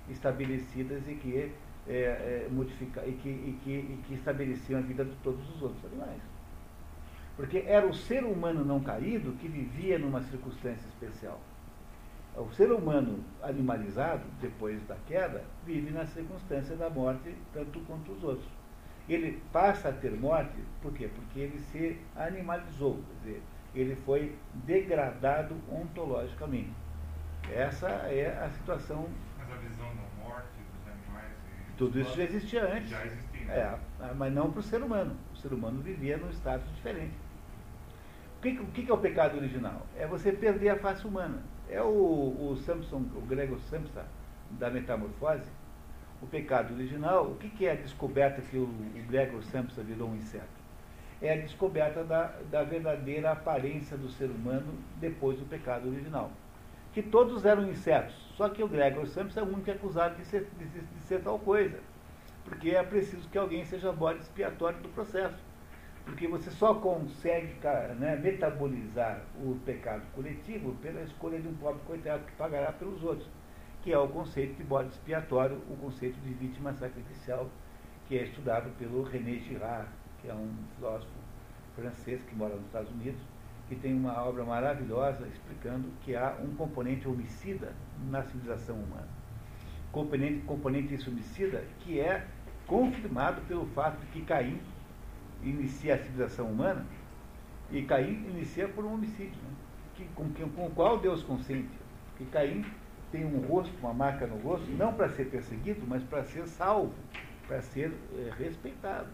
[0.10, 1.52] estabelecidas e que
[1.88, 5.62] é, é, modificar e que, e, que, e que estabeleciam a vida de todos os
[5.62, 6.22] outros animais.
[7.36, 11.40] Porque era o ser humano não caído que vivia numa circunstância especial.
[12.36, 18.24] O ser humano animalizado, depois da queda, vive na circunstância da morte, tanto quanto os
[18.24, 18.48] outros.
[19.08, 21.10] Ele passa a ter morte, por quê?
[21.14, 26.72] Porque ele se animalizou, quer dizer, ele foi degradado ontologicamente.
[27.52, 29.08] Essa é a situação
[31.80, 32.90] tudo isso já existia antes.
[32.90, 33.54] Já existia.
[33.54, 33.80] É,
[34.14, 35.16] mas não para o ser humano.
[35.34, 37.14] O ser humano vivia num status diferente.
[38.38, 39.88] O que, o que é o pecado original?
[39.98, 41.42] É você perder a face humana.
[41.70, 44.06] É o, o Samson, o Gregor Samsa,
[44.52, 45.50] da metamorfose.
[46.22, 50.10] O pecado original, o que, que é a descoberta que o, o Gregor Samsa virou
[50.10, 50.60] um inseto?
[51.22, 56.30] É a descoberta da, da verdadeira aparência do ser humano depois do pecado original.
[57.00, 60.50] Que todos eram insetos só que o Gregor Samsa é o único acusado de ser,
[60.58, 61.80] de, de ser tal coisa.
[62.43, 65.41] Porque é preciso que alguém seja bode expiatório do processo.
[66.04, 67.56] Porque você só consegue
[67.97, 73.30] né, metabolizar o pecado coletivo pela escolha de um pobre coitado que pagará pelos outros.
[73.82, 77.50] Que é o conceito de bode expiatório, o conceito de vítima sacrificial,
[78.10, 79.88] que é estudado pelo René Girard,
[80.22, 81.14] que é um filósofo
[81.78, 83.22] francês que mora nos Estados Unidos
[83.70, 87.72] que tem uma obra maravilhosa explicando que há um componente homicida
[88.10, 89.08] na civilização humana.
[89.92, 92.26] Componente, componente homicida que é
[92.66, 94.60] confirmado pelo fato de que Caim
[95.44, 96.84] inicia a civilização humana
[97.72, 99.54] e Caim inicia por um homicídio, né?
[99.96, 101.70] que, com, com o qual Deus consente.
[102.18, 102.66] Que Caim
[103.12, 106.94] tem um rosto, uma marca no rosto, não para ser perseguido, mas para ser salvo,
[107.48, 109.10] para ser é, respeitado.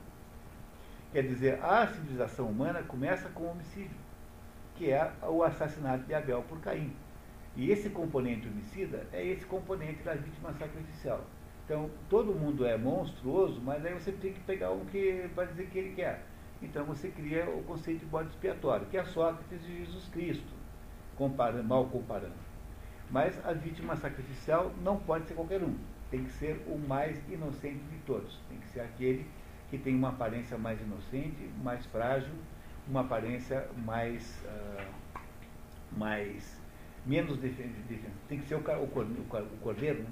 [1.12, 4.05] Quer dizer, a civilização humana começa com o homicídio
[4.76, 6.94] que é o assassinato de Abel por Caim.
[7.56, 11.22] E esse componente homicida é esse componente da vítima sacrificial.
[11.64, 15.68] Então, todo mundo é monstruoso, mas aí você tem que pegar um que vai dizer
[15.68, 16.24] que ele quer.
[16.62, 20.54] Então, você cria o conceito de bode expiatório, que é Sócrates e Jesus Cristo,
[21.18, 22.36] comparando, mal comparando.
[23.10, 25.76] Mas a vítima sacrificial não pode ser qualquer um.
[26.12, 28.40] Tem que ser o mais inocente de todos.
[28.50, 29.26] Tem que ser aquele
[29.70, 32.34] que tem uma aparência mais inocente, mais frágil,
[32.88, 35.20] uma aparência mais, uh,
[35.92, 36.60] mais
[37.06, 38.10] menos defensiva.
[38.28, 40.10] Tem que ser o, o, o cordeiro, né?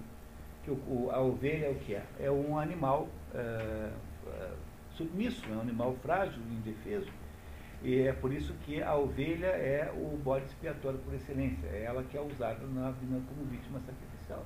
[0.64, 2.06] que o, a ovelha é o que é?
[2.20, 3.94] É um animal uh,
[4.92, 7.12] submisso, é um animal frágil, indefeso.
[7.84, 11.68] E é por isso que a ovelha é o bode expiatório por excelência.
[11.68, 14.44] É ela que é usada na como vítima sacrificial.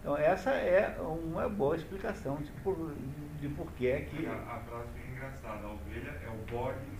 [0.00, 2.94] Então essa é uma boa explicação de por,
[3.38, 4.26] de por que é que.
[4.26, 6.99] A, a frase fica engraçada, a ovelha é o bode.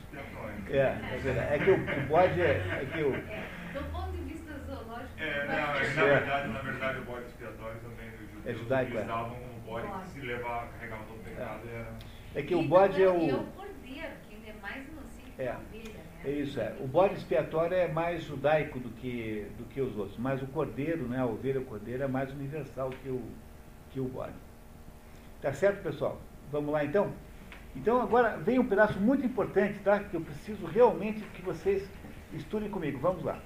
[0.70, 1.54] É, é verdade.
[1.54, 3.14] É que o, o bode é, é que o.
[3.14, 5.12] É, do ponto de vista zoológico.
[5.18, 8.92] É, não, é, na, verdade, na verdade o bode expiatório também os judeus é judaico,
[8.92, 11.74] eles davam um bode que se levava, carregava todo o pecado é.
[11.74, 11.92] era.
[12.34, 13.20] É que o bode é o.
[13.20, 15.50] E o cordeiro, que é mais inocente que é.
[15.50, 16.00] a ovelha, né?
[16.24, 16.76] É isso, é.
[16.80, 21.08] O bode expiatório é mais judaico do que, do que os outros, mas o cordeiro,
[21.08, 23.22] né, a ovelha o cordeiro é mais universal que o,
[23.90, 24.34] que o bode.
[25.40, 26.20] Tá certo, pessoal?
[26.52, 27.12] Vamos lá então?
[27.76, 30.00] Então agora vem um pedaço muito importante, tá?
[30.00, 31.88] Que eu preciso realmente que vocês
[32.32, 32.98] estudem comigo.
[32.98, 33.38] Vamos lá.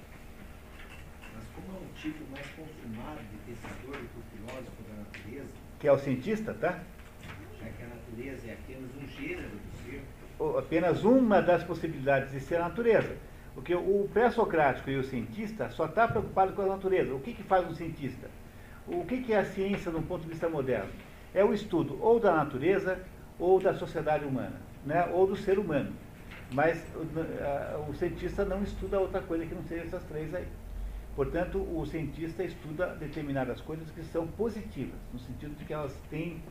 [1.35, 5.87] Mas como é um tipo mais consumado de pensador do o filósofo da natureza, Que
[5.87, 6.79] é o cientista, tá?
[7.59, 10.01] já que a natureza é apenas um gênero do ser,
[10.39, 13.15] Ou apenas uma das possibilidades de ser a natureza.
[13.53, 17.13] Porque o pré-socrático e o cientista só está preocupado com a natureza.
[17.13, 18.29] O que, que faz um cientista?
[18.85, 20.91] O que, que é a ciência do ponto de vista moderno?
[21.33, 22.99] É o estudo ou da natureza
[23.39, 25.05] ou da sociedade humana, né?
[25.11, 25.93] ou do ser humano.
[26.51, 30.47] Mas o, o cientista não estuda outra coisa que não seja essas três aí.
[31.15, 36.41] Portanto, o cientista estuda determinadas coisas que são positivas, no sentido de que elas têm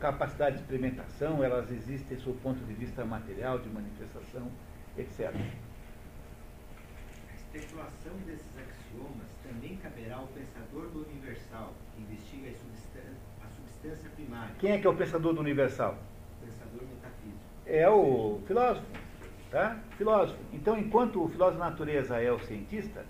[0.00, 4.50] capacidade de experimentação, elas existem sob o ponto de vista material, de manifestação,
[4.98, 5.30] etc.
[7.30, 13.48] a especulação desses axiomas também caberá ao pensador do universal, que investiga a substância, a
[13.48, 15.98] substância primária, Quem é que é o pensador do universal?
[17.66, 18.86] É o filósofo,
[19.50, 19.78] tá?
[19.96, 20.38] Filósofo.
[20.52, 23.04] Então, enquanto o filósofo da natureza é o cientista,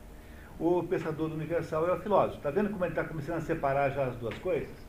[0.59, 2.39] o pensador do universal é o filósofo.
[2.39, 4.87] Está vendo como ele está começando a separar já as duas coisas?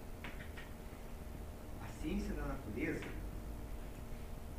[1.84, 3.04] A ciência da natureza,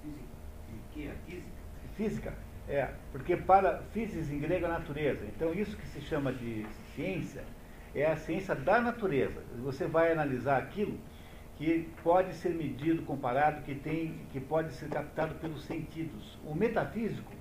[0.03, 1.57] física, física,
[1.97, 2.35] Física,
[2.69, 5.25] é, porque para física em grego é natureza.
[5.25, 7.43] Então isso que se chama de ciência
[7.95, 9.43] é a ciência da natureza.
[9.63, 10.99] Você vai analisar aquilo
[11.57, 16.39] que pode ser medido, comparado, que tem, que pode ser captado pelos sentidos.
[16.45, 17.33] O metafísico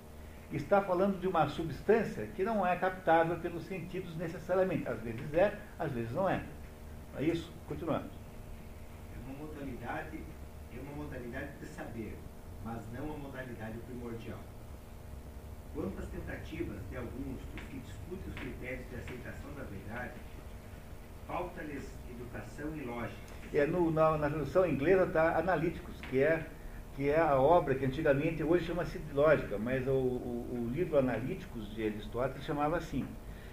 [0.52, 4.88] está falando de uma substância que não é captável pelos sentidos necessariamente.
[4.88, 6.44] Às vezes é, às vezes não é.
[7.18, 7.52] É isso?
[7.68, 8.10] Continuando.
[9.14, 10.20] é uma modalidade,
[10.74, 12.18] é uma modalidade de saber,
[12.64, 14.40] mas não a modalidade primordial.
[15.74, 20.14] Quanto às tentativas de alguns que discutem os critérios de aceitação da verdade,
[21.28, 23.25] falta-lhes educação e lógica.
[23.54, 26.46] É, no- na, na tradução inglesa está analíticos, que é,
[26.96, 30.98] que é a obra que antigamente, hoje chama-se de lógica, mas o, o- o livro
[30.98, 33.06] Analíticos de Aristóteles chamava assim.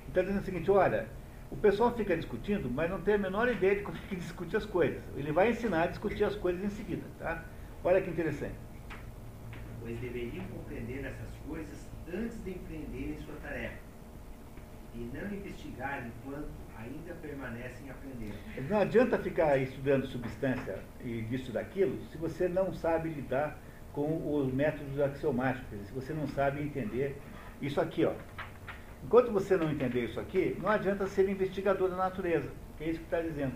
[0.09, 1.07] Então dizendo o seguinte, olha,
[1.51, 4.57] o pessoal fica discutindo, mas não tem a menor ideia de como é que discute
[4.57, 5.03] as coisas.
[5.16, 7.45] Ele vai ensinar a discutir as coisas em seguida, tá?
[7.84, 8.55] Olha que interessante.
[9.80, 13.74] pois deveriam compreender essas coisas antes de empreenderem sua tarefa,
[14.95, 16.49] e não investigar enquanto
[16.83, 18.37] ainda permanecem aprendendo.
[18.68, 23.59] Não adianta ficar estudando substância e disso e daquilo se você não sabe lidar
[23.93, 27.16] com os métodos axiomáticos, se você não sabe entender
[27.61, 28.14] isso aqui, ó.
[29.05, 33.01] Enquanto você não entender isso aqui, não adianta ser investigador da natureza, que é isso
[33.01, 33.55] que está dizendo.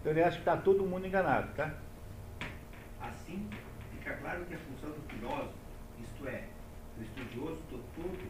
[0.00, 1.74] Então ele acha que está todo mundo enganado, tá?
[3.00, 3.48] Assim,
[3.92, 5.54] fica claro que a função do filósofo,
[6.00, 6.44] isto é,
[6.96, 8.28] do estudioso do todo,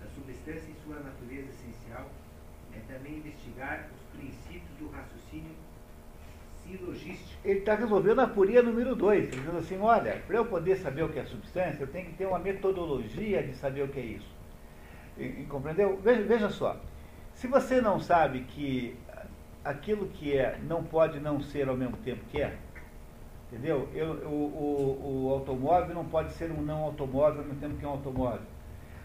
[0.00, 1.52] da substância em sua natureza
[2.94, 5.50] também investigar os princípios do raciocínio
[6.62, 7.40] silogístico.
[7.44, 11.08] Ele está resolvendo a apuria número 2, dizendo assim, olha, para eu poder saber o
[11.08, 14.32] que é substância, eu tenho que ter uma metodologia de saber o que é isso.
[15.18, 15.98] E- e compreendeu?
[16.02, 16.76] Veja, veja só,
[17.34, 18.96] se você não sabe que
[19.64, 22.56] aquilo que é não pode não ser ao mesmo tempo que é,
[23.50, 23.88] entendeu?
[23.92, 27.84] Eu, o, o, o automóvel não pode ser um não automóvel ao mesmo tempo que
[27.84, 28.46] é um automóvel.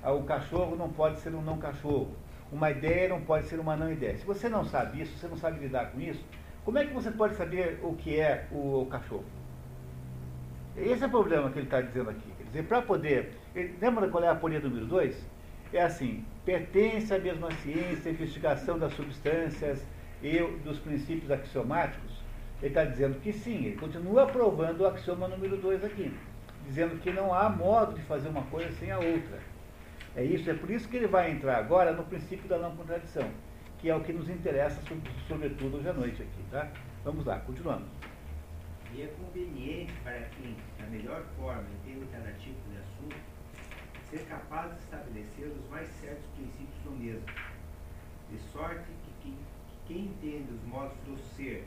[0.02, 2.10] Ah, O cachorro não pode ser um não cachorro.
[2.52, 4.18] Uma ideia não pode ser uma não ideia.
[4.18, 6.24] Se você não sabe isso, você não sabe lidar com isso,
[6.66, 9.26] como é que você pode saber o que é o, cachorro?
[10.76, 12.32] Esse é o problema que ele está dizendo aqui.
[12.38, 13.34] Quer dizer, para poder.
[13.82, 15.16] lembra qual é a aporia número 2?
[15.74, 19.86] É assim: pertence à mesma ciência, investigação das substâncias
[20.22, 22.20] e dos princípios axiomáticos.
[22.62, 26.14] Ele está dizendo que sim, ele continua aprovando o axioma número 2 aqui,
[26.66, 29.40] dizendo que não há modo de fazer uma coisa sem a outra.
[30.20, 33.32] É isso, é por isso que ele vai entrar agora no princípio da não contradição,
[33.78, 36.70] que é o que nos interessa, sob- sobretudo hoje à noite aqui, tá?
[37.06, 37.88] Vamos lá, continuamos.
[38.94, 43.16] E é conveniente para quem, da melhor forma, entende cada tipo de assunto,
[44.10, 47.26] ser capaz de estabelecer os mais certos princípios do mesmo,
[48.30, 51.66] de sorte que quem, que quem entende os modos do ser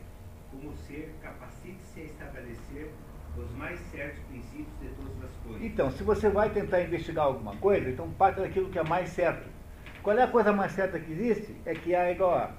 [0.50, 2.92] como ser capacite-se a estabelecer
[3.36, 5.62] os mais certos princípios de todas as coisas.
[5.62, 9.48] Então, se você vai tentar investigar alguma coisa, então parte daquilo que é mais certo.
[10.02, 11.56] Qual é a coisa mais certa que existe?
[11.64, 12.50] É que A é igual a.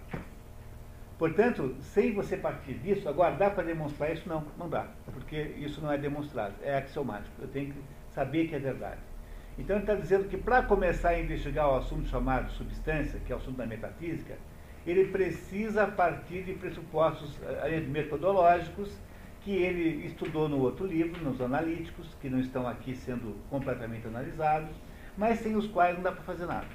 [1.17, 3.03] Portanto, sem você partir disso,
[3.37, 4.27] dá para demonstrar isso?
[4.27, 7.33] Não, não dá, porque isso não é demonstrado, é axiomático.
[7.39, 7.79] Eu tenho que
[8.13, 8.99] saber que é verdade.
[9.57, 13.35] Então ele está dizendo que para começar a investigar o assunto chamado substância, que é
[13.35, 14.35] o assunto da metafísica,
[14.85, 18.97] ele precisa partir de pressupostos eh, metodológicos
[19.43, 24.69] que ele estudou no outro livro, nos analíticos, que não estão aqui sendo completamente analisados,
[25.17, 26.67] mas sem os quais não dá para fazer nada.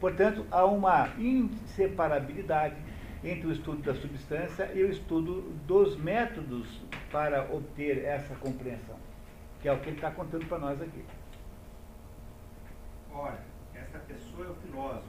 [0.00, 2.76] Portanto, há uma inseparabilidade
[3.24, 8.96] entre o estudo da substância e o estudo dos métodos para obter essa compreensão,
[9.62, 11.04] que é o que ele está contando para nós aqui.
[13.12, 13.40] Ora,
[13.74, 15.08] esta pessoa é o filósofo,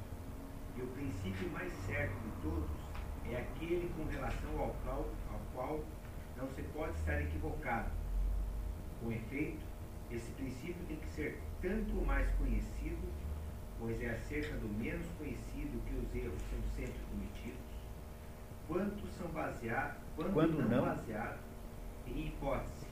[0.78, 2.70] e o princípio mais certo de todos
[3.30, 5.80] é aquele com relação ao qual, ao qual
[6.38, 7.90] não se pode estar equivocado.
[9.02, 9.66] Com efeito,
[10.12, 13.08] esse princípio tem que ser tanto mais conhecido,
[13.80, 17.60] pois é acerca do menos conhecido que os erros são sempre cometidos,
[18.68, 20.86] quanto são baseados, quando, Quando não, não.
[20.86, 21.42] baseados
[22.08, 22.88] em hipótese,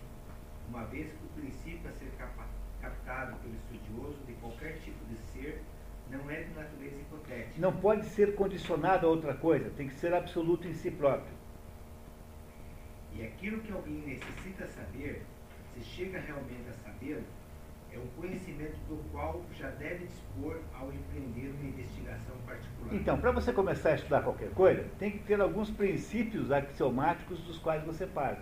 [0.68, 2.12] uma vez que o princípio a ser
[2.82, 5.64] captado pelo estudioso de qualquer tipo de ser
[6.10, 7.54] não é de natureza hipotética.
[7.58, 11.34] Não pode ser condicionado a outra coisa, tem que ser absoluto em si próprio.
[13.18, 15.22] E aquilo que alguém necessita saber,
[15.74, 17.24] se chega realmente a sabê-lo,
[17.94, 22.94] é o conhecimento do qual já deve dispor ao empreender uma investigação particular.
[22.94, 27.58] Então, para você começar a estudar qualquer coisa, tem que ter alguns princípios axiomáticos dos
[27.58, 28.42] quais você parte.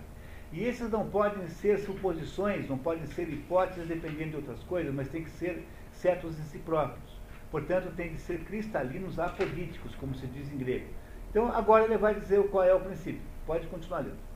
[0.52, 5.08] E esses não podem ser suposições, não podem ser hipóteses dependendo de outras coisas, mas
[5.08, 7.14] tem que ser certos em si próprios.
[7.50, 10.88] Portanto, tem que ser cristalinos apodíticos, como se diz em grego.
[11.30, 13.22] Então, agora ele vai dizer qual é o princípio.
[13.46, 14.33] Pode continuar lendo.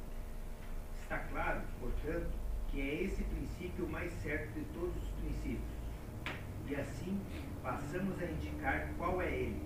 [1.08, 2.28] Está claro, portanto,
[2.70, 5.62] que é esse princípio o mais certo de todos os princípios.
[6.66, 7.18] E assim,
[7.62, 9.62] passamos a indicar qual é ele.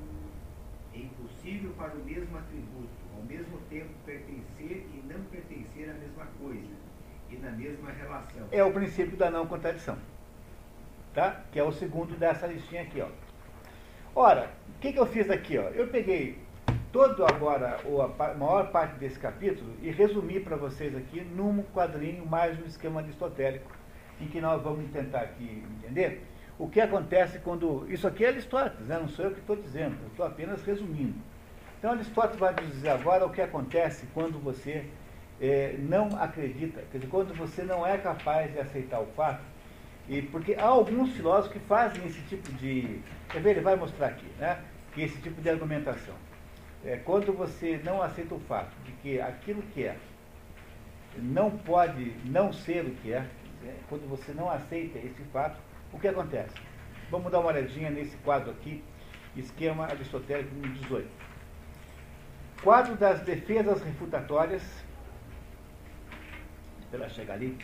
[0.94, 6.26] É impossível para o mesmo atributo, ao mesmo tempo pertencer e não pertencer à mesma
[6.38, 6.76] coisa,
[7.28, 8.46] e na mesma relação.
[8.52, 9.98] É o princípio da não contradição.
[11.12, 11.42] Tá?
[11.50, 13.08] Que é o segundo dessa listinha aqui, ó.
[14.14, 15.70] Ora, o que, que eu fiz aqui, ó?
[15.70, 16.38] Eu peguei
[16.92, 22.26] todo agora o- a maior parte desse capítulo e resumi para vocês aqui num quadrinho
[22.26, 23.70] mais um esquema aristotélico,
[24.20, 26.22] em que nós vamos tentar aqui entender
[26.58, 27.86] o que acontece quando.
[27.88, 28.98] Isso aqui é Aristóteles, né?
[29.00, 31.14] não sou eu que estou dizendo, eu estou apenas resumindo.
[31.78, 34.84] Então Aristóteles vai nos dizer agora o que acontece quando você
[35.40, 39.42] eh, não acredita, quer dizer, quando você não é capaz de aceitar o fato
[40.08, 43.00] e porque há alguns filósofos que fazem esse tipo de.
[43.30, 44.58] Quer ver, ele vai mostrar aqui, né?
[44.92, 46.14] Que esse tipo de argumentação.
[46.84, 49.96] É, quando você não aceita o fato de que aquilo que é
[51.16, 53.26] não pode não ser o que é,
[53.64, 55.58] é, quando você não aceita esse fato,
[55.92, 56.54] o que acontece?
[57.10, 58.82] Vamos dar uma olhadinha nesse quadro aqui,
[59.36, 61.08] esquema aristotélico número 18.
[62.62, 64.62] Quadro das defesas refutatórias.
[66.80, 67.58] Espera chegar ali.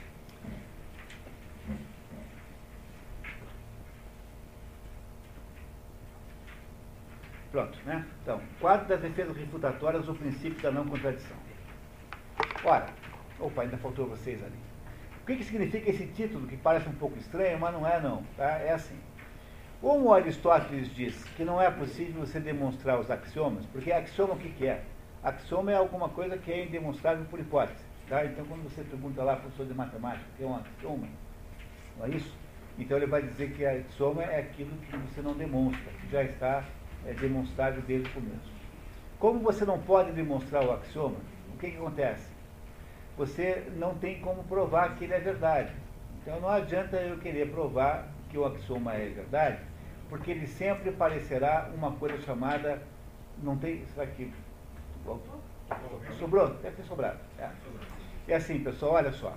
[7.58, 8.06] Pronto, né?
[8.22, 11.36] Então, quadro das defesas refutatórias, o princípio da não contradição.
[12.62, 12.86] Ora,
[13.40, 14.54] opa, ainda faltou vocês ali.
[15.20, 18.22] O que, que significa esse título, que parece um pouco estranho, mas não é não,
[18.36, 18.60] tá?
[18.60, 18.96] É assim.
[19.80, 24.50] Como Aristóteles diz que não é possível você demonstrar os axiomas, porque axioma o que,
[24.50, 24.84] que é?
[25.24, 27.82] Axioma é alguma coisa que é indemonstrável por hipótese.
[28.08, 28.24] Tá?
[28.24, 31.08] Então, quando você pergunta lá professor de matemática, o que é um axioma?
[31.98, 32.32] Não é isso?
[32.78, 36.64] Então, ele vai dizer que axioma é aquilo que você não demonstra, que já está
[37.08, 38.52] é, demonstrável desde o começo.
[39.18, 41.16] Como você não pode demonstrar o axioma,
[41.54, 42.28] o que, que acontece?
[43.16, 45.72] Você não tem como provar que ele é verdade.
[46.20, 49.58] Então, não adianta eu querer provar que o axioma é verdade,
[50.08, 52.80] porque ele sempre parecerá uma coisa chamada.
[53.42, 53.84] Não tem.
[53.94, 54.30] Será que.
[56.18, 56.48] Sobrou?
[56.62, 57.18] Deve ter sobrado.
[57.38, 57.48] É.
[58.28, 59.34] é assim, pessoal, olha só.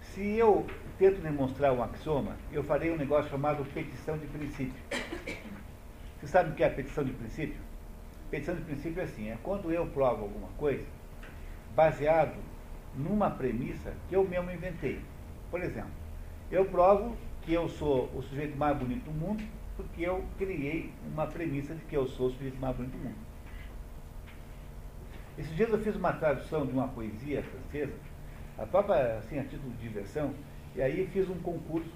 [0.00, 0.66] Se eu
[0.98, 4.74] tento demonstrar um axioma, eu farei um negócio chamado petição de princípio.
[6.18, 7.60] Você sabe o que é a petição de princípio?
[8.30, 10.84] Petição de princípio é assim: é quando eu provo alguma coisa
[11.74, 12.36] baseado
[12.94, 15.00] numa premissa que eu mesmo inventei.
[15.50, 15.90] Por exemplo,
[16.50, 19.44] eu provo que eu sou o sujeito mais bonito do mundo
[19.76, 23.26] porque eu criei uma premissa de que eu sou o sujeito mais bonito do mundo.
[25.38, 27.92] Esses dias eu fiz uma tradução de uma poesia francesa,
[28.58, 30.32] a própria, assim, a título de diversão,
[30.74, 31.92] e aí fiz um concurso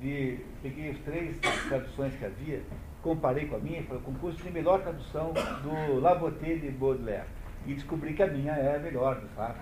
[0.00, 0.38] de.
[0.62, 1.36] Peguei as três
[1.68, 2.62] traduções que havia,
[3.02, 5.32] comparei com a minha, foi o concurso de melhor tradução
[5.62, 7.26] do Laboté de Baudelaire.
[7.66, 9.60] E descobri que a minha é a melhor, de fato.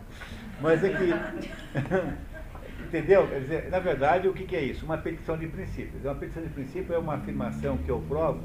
[0.60, 1.10] Mas é que.
[2.86, 3.28] Entendeu?
[3.28, 4.84] Quer dizer, na verdade, o que, é isso?
[4.84, 6.02] Uma petição de princípios.
[6.02, 8.40] Uma petição de princípio é uma afirmação que eu provo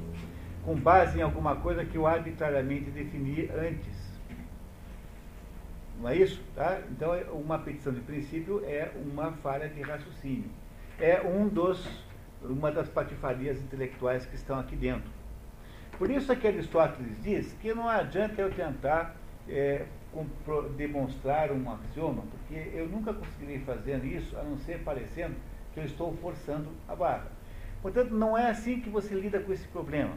[0.63, 4.05] com base em alguma coisa que eu arbitrariamente defini antes.
[5.99, 6.41] Não é isso?
[6.53, 6.81] Tá?
[6.91, 10.49] Então, uma petição de princípio é uma falha de raciocínio.
[10.99, 11.87] É um dos,
[12.49, 15.09] uma das patifarias intelectuais que estão aqui dentro.
[15.97, 19.15] Por isso é que Aristóteles diz que não adianta eu tentar
[19.47, 19.85] é,
[20.75, 25.35] demonstrar um axioma, porque eu nunca conseguirei fazer isso a não ser parecendo
[25.73, 27.27] que eu estou forçando a barra.
[27.81, 30.13] Portanto, não é assim que você lida com esse problema.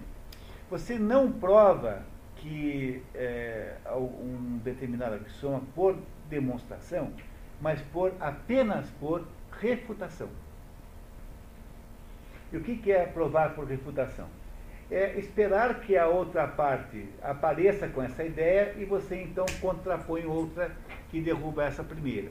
[0.70, 2.02] Você não prova
[2.36, 5.96] que é, um determinado axioma por
[6.28, 7.12] demonstração,
[7.60, 9.26] mas por apenas por
[9.60, 10.28] refutação.
[12.52, 14.26] E o que é provar por refutação?
[14.90, 20.70] É esperar que a outra parte apareça com essa ideia e você então contrapõe outra
[21.10, 22.30] que derruba essa primeira.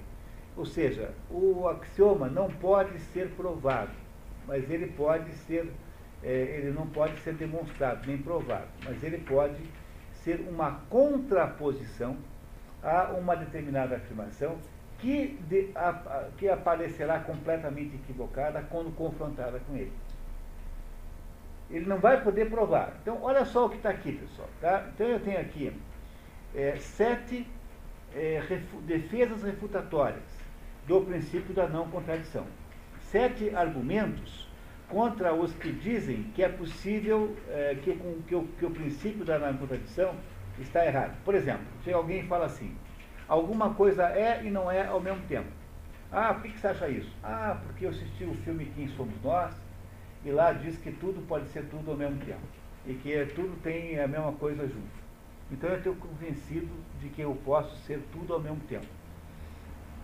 [0.55, 3.91] Ou seja, o axioma não pode ser provado,
[4.47, 5.71] mas ele pode ser,
[6.23, 9.61] é, ele não pode ser demonstrado nem provado, mas ele pode
[10.23, 12.17] ser uma contraposição
[12.81, 14.57] a uma determinada afirmação
[14.97, 19.91] que, de, a, que aparecerá completamente equivocada quando confrontada com ele.
[21.69, 22.97] Ele não vai poder provar.
[23.01, 24.49] Então, olha só o que está aqui, pessoal.
[24.61, 24.87] Tá?
[24.93, 25.73] Então, eu tenho aqui
[26.55, 27.45] é, sete
[28.15, 30.23] é, refu defesas refutatórias
[30.87, 32.45] do princípio da não contradição.
[33.11, 34.47] Sete argumentos
[34.89, 39.25] contra os que dizem que é possível é, que, com, que, o, que o princípio
[39.25, 40.15] da não contradição
[40.59, 41.15] está errado.
[41.23, 42.75] Por exemplo, se alguém fala assim,
[43.27, 45.49] alguma coisa é e não é ao mesmo tempo.
[46.11, 47.13] Ah, por que, que você acha isso?
[47.21, 49.53] Ah, porque eu assisti o filme Quem Somos Nós,
[50.25, 52.41] e lá diz que tudo pode ser tudo ao mesmo tempo.
[52.85, 55.07] E que tudo tem a mesma coisa junto.
[55.51, 58.87] Então eu estou convencido de que eu posso ser tudo ao mesmo tempo.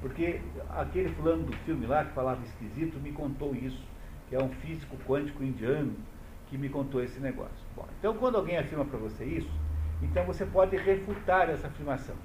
[0.01, 3.81] Porque aquele fulano do filme lá, que falava esquisito, me contou isso,
[4.29, 5.93] que é um físico quântico indiano
[6.49, 7.55] que me contou esse negócio.
[7.75, 9.49] Bom, então quando alguém afirma para você isso,
[10.01, 12.15] então você pode refutar essa afirmação.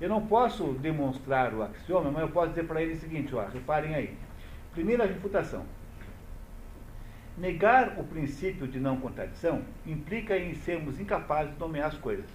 [0.00, 3.46] Eu não posso demonstrar o axioma, mas eu posso dizer para ele o seguinte, ó,
[3.46, 4.16] reparem aí.
[4.72, 5.64] Primeira refutação.
[7.40, 12.26] Negar o princípio de não contradição implica em sermos incapazes de nomear as coisas.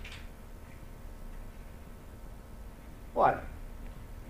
[3.13, 3.43] Ora,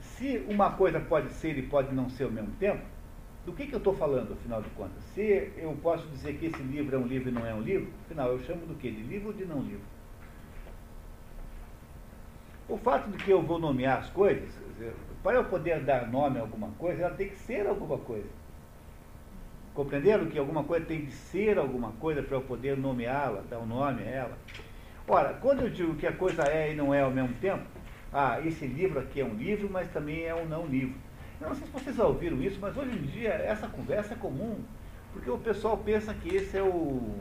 [0.02, 2.84] se uma coisa pode ser e pode não ser ao mesmo tempo,
[3.46, 5.02] do que, que eu estou falando, afinal de contas?
[5.14, 7.90] Se eu posso dizer que esse livro é um livro e não é um livro,
[8.04, 8.92] afinal, eu chamo do que?
[8.92, 9.86] De livro ou de não livro?
[12.68, 14.50] O fato de que eu vou nomear as coisas,
[15.24, 18.28] para eu poder dar nome a alguma coisa, ela tem que ser alguma coisa.
[19.76, 23.66] Compreenderam que alguma coisa tem que ser alguma coisa para eu poder nomeá-la, dar um
[23.66, 24.38] nome a ela?
[25.06, 27.66] Ora, quando eu digo que a coisa é e não é ao mesmo tempo,
[28.14, 30.96] ah, esse livro aqui é um livro, mas também é um não livro.
[31.42, 34.18] Eu não sei se vocês já ouviram isso, mas hoje em dia essa conversa é
[34.18, 34.60] comum,
[35.12, 37.20] porque o pessoal pensa que esse é o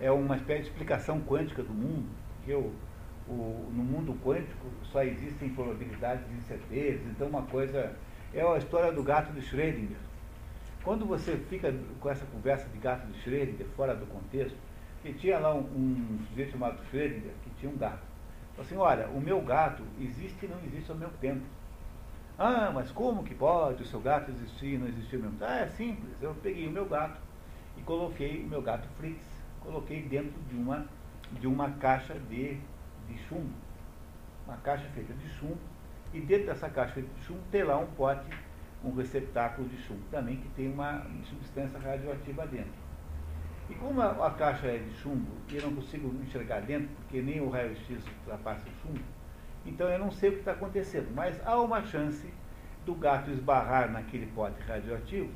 [0.00, 2.08] é uma espécie de explicação quântica do mundo,
[2.44, 2.72] que o,
[3.28, 7.94] no mundo quântico só existem probabilidades de incertezas, então uma coisa
[8.32, 9.96] é a história do gato de Schrödinger.
[10.84, 14.56] Quando você fica com essa conversa de gato de Schrödinger fora do contexto,
[15.02, 18.02] que tinha lá um, um sujeito chamado Schrödinger que tinha um gato.
[18.58, 21.42] Assim, olha, o meu gato existe e não existe ao mesmo tempo.
[22.38, 25.50] Ah, mas como que pode o seu gato existir e não existir ao mesmo tempo?
[25.50, 26.12] Ah, é simples.
[26.20, 27.18] Eu peguei o meu gato
[27.78, 29.24] e coloquei o meu gato Fritz,
[29.60, 30.86] coloquei dentro de uma,
[31.32, 32.58] de uma caixa de,
[33.08, 33.54] de chumbo.
[34.46, 35.58] Uma caixa feita de chumbo.
[36.12, 38.24] E dentro dessa caixa feita de chumbo tem lá um pote,
[38.84, 42.84] um receptáculo de chumbo também, que tem uma substância radioativa dentro.
[43.68, 47.22] E como a, a, caixa é de chumbo e eu não consigo enxergar dentro, porque
[47.22, 49.00] nem o raio-x ultrapassa o chumbo,
[49.64, 51.10] então eu não sei o que está acontecendo.
[51.14, 52.28] Mas há uma chance
[52.84, 55.30] do gato esbarrar naquele pote radioativo,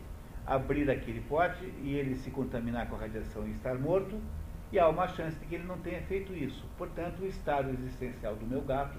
[0.46, 4.20] abrir aquele pote e ele se contaminar com a radiação e estar morto,
[4.70, 6.66] e há uma chance de que ele não tenha feito isso.
[6.76, 8.98] Portanto, o estado existencial do meu gato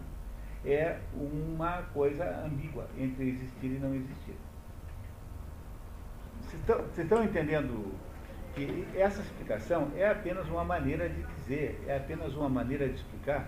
[0.65, 4.35] é uma coisa ambígua entre existir e não existir.
[6.41, 7.93] Vocês estão entendendo
[8.55, 13.47] que essa explicação é apenas uma maneira de dizer, é apenas uma maneira de explicar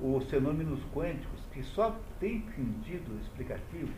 [0.00, 3.92] os fenômenos quânticos que só têm sentido explicativo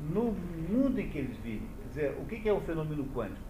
[0.00, 0.32] no
[0.68, 1.68] mundo em que eles vivem.
[1.82, 3.40] Quer dizer, o que é o fenômeno quântico?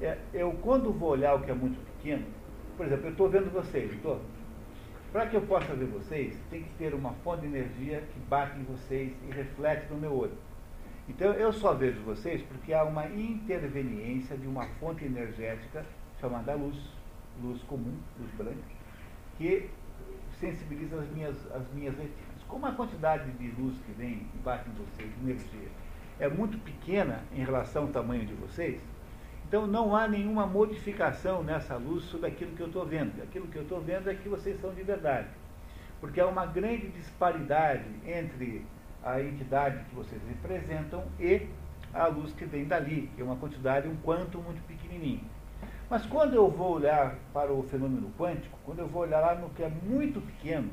[0.00, 2.24] É, eu, quando vou olhar o que é muito pequeno,
[2.76, 4.20] por exemplo, eu estou vendo vocês, estou?
[5.14, 8.58] Para que eu possa ver vocês, tem que ter uma fonte de energia que bate
[8.58, 10.36] em vocês e reflete no meu olho.
[11.08, 15.86] Então eu só vejo vocês porque há uma interveniência de uma fonte energética
[16.20, 16.76] chamada luz,
[17.40, 18.58] luz comum, luz branca,
[19.38, 19.70] que
[20.40, 22.42] sensibiliza as minhas, as minhas retinas.
[22.48, 25.68] Como a quantidade de luz que vem e bate em vocês, de energia,
[26.18, 28.80] é muito pequena em relação ao tamanho de vocês,
[29.46, 33.22] então não há nenhuma modificação nessa luz sobre aquilo que eu estou vendo.
[33.22, 35.28] Aquilo que eu estou vendo é que vocês são de verdade.
[36.00, 38.66] Porque há uma grande disparidade entre
[39.02, 41.46] a entidade que vocês representam e
[41.92, 45.22] a luz que vem dali, que é uma quantidade um quanto muito pequenininho.
[45.88, 49.50] Mas quando eu vou olhar para o fenômeno quântico, quando eu vou olhar lá no
[49.50, 50.70] que é muito pequeno,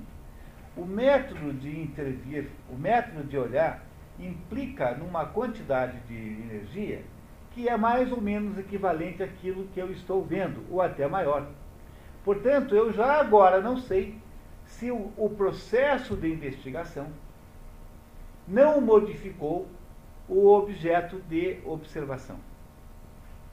[0.76, 3.84] o método de intervir, o método de olhar,
[4.20, 7.04] implica numa quantidade de energia
[7.52, 11.48] que é mais ou menos equivalente àquilo que eu estou vendo, ou até maior.
[12.24, 14.18] Portanto, eu já agora não sei
[14.66, 17.08] se o, o processo de investigação
[18.48, 19.68] não modificou
[20.28, 22.38] o objeto de observação.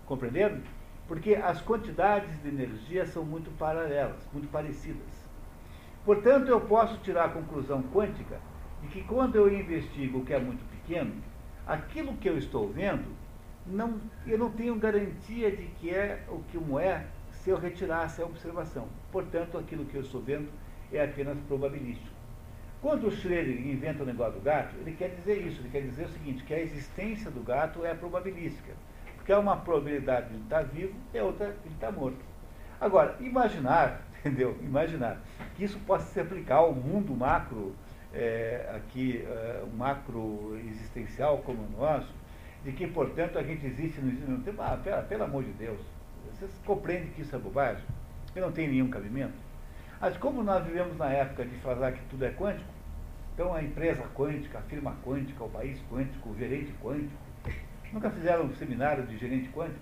[0.07, 0.61] Compreenderam?
[1.09, 5.29] Porque as quantidades de energia são muito paralelas, muito parecidas.
[6.05, 8.41] Portanto, eu posso tirar a conclusão quântica
[8.81, 11.13] de que quando eu investigo o que é muito pequeno,
[11.67, 13.05] aquilo que eu estou vendo,
[13.71, 18.21] não, eu não tenho garantia de que é o que um é se eu retirasse
[18.21, 18.89] a observação.
[19.13, 20.49] Portanto, aquilo que eu estou vendo
[20.93, 22.17] é apenas probabilístico.
[22.81, 26.07] Quando o Schroeder inventa o negócio do gato, ele quer dizer isso, ele quer dizer
[26.07, 28.73] o seguinte, que a existência do gato é probabilística.
[29.17, 32.19] Porque é uma probabilidade de ele estar vivo e outra de ele estar morto.
[32.81, 34.57] Agora, imaginar, entendeu?
[34.63, 35.21] Imaginar
[35.57, 37.75] que isso possa se aplicar ao mundo macro,
[38.15, 42.15] é, aqui, é, macro existencial como o nosso,
[42.65, 44.61] de que, portanto, a gente existe no tempo.
[44.61, 45.79] Ah, pelo, pelo amor de Deus,
[46.33, 47.85] vocês compreendem que isso é bobagem?
[48.33, 49.35] Que não tem nenhum cabimento?
[50.01, 52.71] Mas como nós vivemos na época de falar que tudo é quântico,
[53.35, 57.21] então a empresa quântica, a firma quântica, o país quântico, o gerente quântico,
[57.93, 59.81] nunca fizeram um seminário de gerente quântico?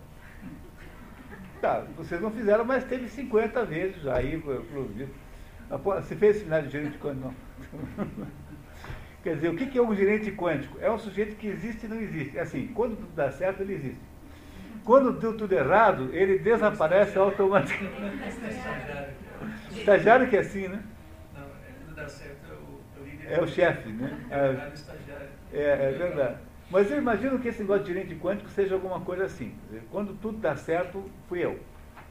[1.61, 5.09] Tá, vocês não fizeram, mas teve 50 vezes aí, inclusive.
[5.69, 7.33] Você fez seminário de gerente quântico?
[7.33, 8.27] Não.
[9.27, 10.79] Quer dizer, o que é um gerente quântico?
[10.81, 12.39] É um sujeito que existe e não existe.
[12.39, 14.01] É assim, quando tudo dá certo, ele existe.
[14.85, 18.23] Quando deu tudo errado, ele desaparece automaticamente.
[19.77, 20.81] Estagiário que é assim, né?
[21.35, 21.47] Não, é,
[21.85, 23.33] quando dá certo é o, líder.
[23.33, 24.17] É o chefe, né?
[24.31, 25.29] É, é, estagiário.
[25.53, 26.37] é, é verdade.
[26.71, 29.53] Mas eu imagino que esse negócio de gerente quântico seja alguma coisa assim.
[29.91, 31.59] Quando tudo dá certo, fui eu.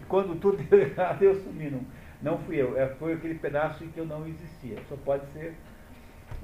[0.01, 1.69] E quando tudo deu errado, eu sumi.
[1.69, 1.81] Não,
[2.21, 2.77] não fui eu.
[2.77, 4.79] É, foi aquele pedaço em que eu não existia.
[4.89, 5.55] Só pode ser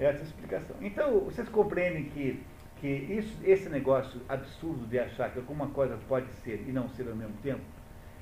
[0.04, 0.76] essa explicação.
[0.82, 2.43] Então, vocês compreendem que,
[2.78, 7.08] que isso, esse negócio absurdo de achar que alguma coisa pode ser e não ser
[7.08, 7.62] ao mesmo tempo,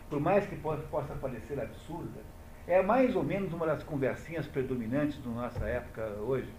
[0.10, 2.20] por mais que possa, parecer absurda,
[2.68, 6.50] é mais ou menos uma das conversinhas predominantes da nossa época hoje.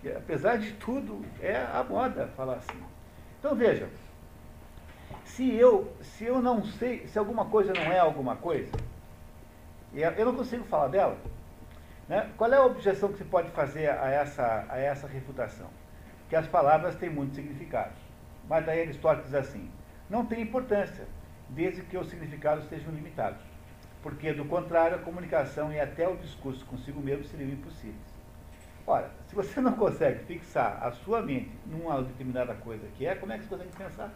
[0.00, 2.80] Que, apesar de tudo, é a moda falar assim.
[3.38, 3.88] Então veja,
[5.24, 8.70] se eu, se eu não sei, se alguma coisa não é alguma coisa,
[9.94, 11.16] eu não consigo falar dela,
[12.10, 12.30] né?
[12.36, 15.68] qual é a objeção que se pode fazer a essa, a essa refutação?
[16.28, 17.98] Que as palavras têm muitos significados.
[18.46, 19.70] Mas daí Aristóteles diz assim,
[20.10, 21.06] não tem importância,
[21.48, 23.50] desde que os significados sejam limitados
[24.02, 28.20] porque, do contrário, a comunicação e até o discurso consigo mesmo seriam impossíveis.
[28.86, 33.32] Ora, se você não consegue fixar a sua mente numa determinada coisa que é, como
[33.32, 34.10] é que você consegue pensar?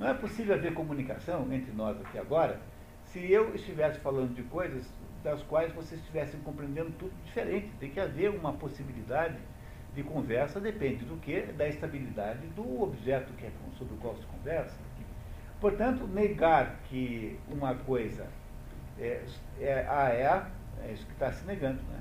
[0.00, 2.58] Não é possível haver comunicação entre nós aqui agora
[3.04, 4.86] se eu estivesse falando de coisas
[5.22, 7.70] das quais vocês estivessem compreendendo tudo diferente.
[7.80, 9.38] Tem que haver uma possibilidade
[9.94, 11.40] de conversa, depende do que?
[11.40, 14.76] Da estabilidade do objeto que é sobre o qual se conversa
[15.60, 18.28] Portanto, negar que uma coisa
[18.98, 19.24] é,
[19.58, 20.50] é A é A,
[20.84, 22.00] é isso que está se negando, né?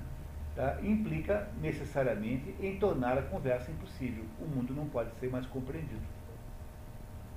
[0.55, 0.79] Tá?
[0.81, 4.25] implica necessariamente em tornar a conversa impossível.
[4.39, 6.01] O mundo não pode ser mais compreendido.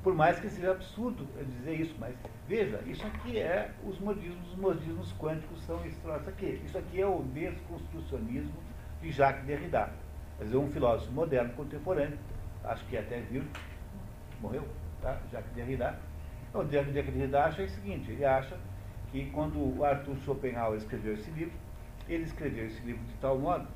[0.03, 2.15] Por mais que seja absurdo dizer isso, mas
[2.49, 6.61] veja, isso aqui é os modismos, os modismos quânticos são isso aqui.
[6.65, 8.63] Isso aqui é o desconstrucionismo
[9.03, 9.93] de Jacques Derrida.
[10.39, 12.19] Quer dizer, um filósofo moderno contemporâneo,
[12.65, 13.45] acho que até viu,
[14.41, 14.67] morreu,
[15.03, 15.21] tá?
[15.31, 15.99] Jacques Derrida
[16.51, 18.59] então, que ele acha é o seguinte, ele acha
[19.13, 21.55] que quando o Arthur Schopenhauer escreveu esse livro,
[22.09, 23.69] ele escreveu esse livro de tal modo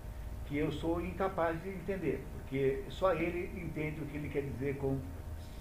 [0.47, 4.77] que eu sou incapaz de entender, porque só ele entende o que ele quer dizer
[4.77, 4.99] com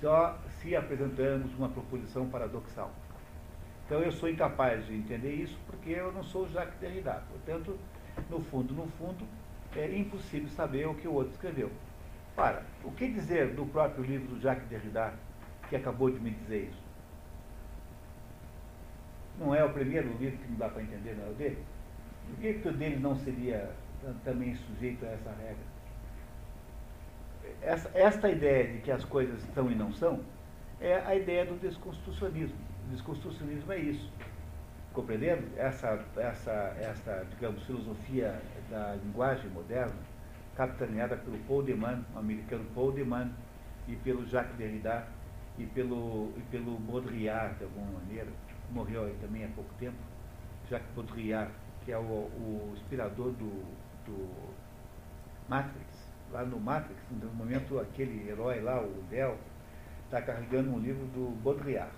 [0.02, 2.92] só se apresentamos uma proposição paradoxal.
[3.86, 7.22] Então eu sou incapaz de entender isso porque eu não sou Jacques Derrida.
[7.30, 7.78] Portanto,
[8.30, 9.28] no fundo, no fundo,
[9.76, 11.70] é impossível saber o que o outro escreveu.
[12.36, 15.14] Para, o que dizer do próprio livro do Jacques Derrida,
[15.70, 16.84] que acabou de me dizer isso?
[19.40, 21.58] não é o primeiro livro que não dá para entender, não é o dele?
[22.28, 23.72] Por que, o dele não seria
[24.24, 25.74] também sujeito a essa regra?
[27.62, 30.22] Essa, esta ideia de que as coisas são e não são
[30.82, 32.58] é a ideia do desconstrucionismo.
[32.88, 34.12] O desconstrucionismo é isso.
[34.94, 35.48] Compreendendo?
[35.58, 39.96] Essa, essa, essa digamos, filosofia da linguagem moderna,
[40.56, 43.32] capitaneada pelo Paul Deman, o americano Paul Deman,
[43.88, 45.08] e pelo Jacques Derrida,
[45.58, 48.28] e pelo, e pelo Baudrillard, de alguma maneira,
[48.72, 49.98] morreu aí também há pouco tempo,
[50.70, 51.52] Jacques Baudrillard,
[51.84, 53.64] que é o, o inspirador do,
[54.06, 54.30] do
[55.48, 56.12] Matrix.
[56.32, 59.38] Lá no Matrix, no momento, aquele herói lá, o Del,
[60.14, 61.92] está carregando um livro do Baudrillard.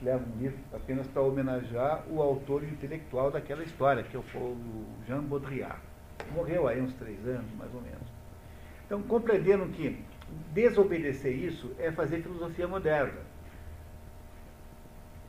[0.00, 4.56] Leva um livro apenas para homenagear o autor intelectual daquela história, que é o
[5.06, 5.78] Jean Baudrillard.
[6.34, 8.08] Morreu aí uns três anos, mais ou menos.
[8.86, 10.02] Então, compreenderam que
[10.54, 13.20] desobedecer isso é fazer filosofia moderna.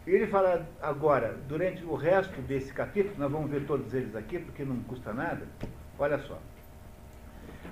[0.07, 4.63] Ele fala agora, durante o resto desse capítulo, nós vamos ver todos eles aqui, porque
[4.63, 5.45] não custa nada.
[5.99, 6.39] Olha só.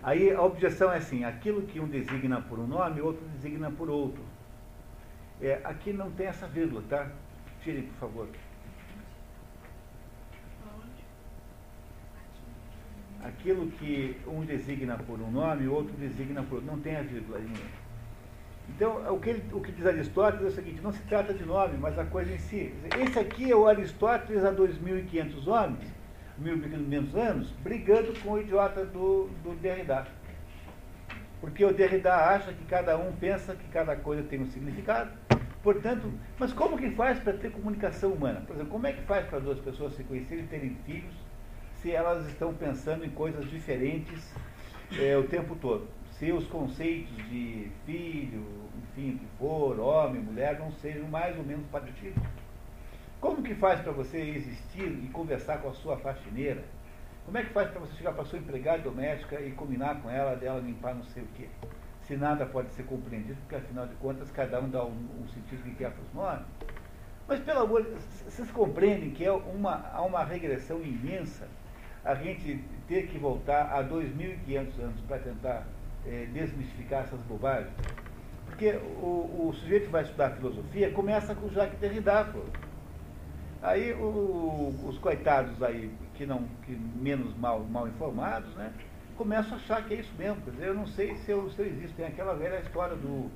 [0.01, 3.89] Aí a objeção é assim: aquilo que um designa por um nome, outro designa por
[3.89, 4.23] outro.
[5.41, 7.09] É, aqui não tem essa vírgula, tá?
[7.63, 8.27] Tirem, por favor.
[13.21, 16.71] Aquilo que um designa por um nome, outro designa por outro.
[16.71, 17.39] Não tem a vírgula.
[18.69, 21.43] Então, o que, ele, o que diz Aristóteles é o seguinte: não se trata de
[21.43, 22.73] nome, mas a coisa em si.
[22.97, 25.91] Esse aqui é o Aristóteles há 2.500 homens,
[26.43, 30.07] 1.500 anos, brigando com o idiota do, do Derrida.
[31.41, 35.11] Porque o Derrida acha que cada um pensa que cada coisa tem um significado.
[35.63, 38.41] Portanto, mas como que faz para ter comunicação humana?
[38.41, 41.13] Por exemplo, como é que faz para duas pessoas se conhecerem e terem filhos
[41.75, 44.33] se elas estão pensando em coisas diferentes
[44.97, 45.87] é, o tempo todo?
[46.11, 48.45] Se os conceitos de filho,
[48.83, 52.21] enfim, que for, homem, mulher, não sejam mais ou menos parecidos?
[53.19, 56.63] Como que faz para você existir e conversar com a sua faxineira?
[57.25, 60.09] Como é que faz para você chegar para a sua empregada doméstica e combinar com
[60.09, 61.47] ela, dela limpar não sei o quê?
[62.07, 65.61] Se nada pode ser compreendido, porque afinal de contas cada um dá um, um sentido
[65.63, 66.45] que quer para os nomes.
[67.27, 67.85] Mas pelo amor,
[68.25, 71.47] vocês compreendem que é uma, há uma regressão imensa
[72.03, 75.67] a gente ter que voltar a 2.500 anos para tentar
[76.07, 77.73] é, desmistificar essas bobagens?
[78.45, 82.39] Porque o, o sujeito que vai estudar filosofia começa com Jacques Derrida, pô.
[83.61, 88.71] Aí o, os coitados aí, que não, que menos mal, mal informados, né,
[89.17, 90.41] começam a achar que é isso mesmo.
[90.43, 91.95] Quer dizer, eu não sei se eu, se eu existo.
[91.97, 93.29] Tem aquela velha história do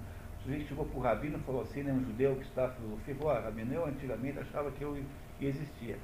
[0.43, 3.31] sujeito chegou para o Rabino e falou assim, né, um judeu que estudava filosofia, falou,
[3.31, 4.97] ah, Rabino, eu antigamente achava que eu
[5.41, 5.97] existia.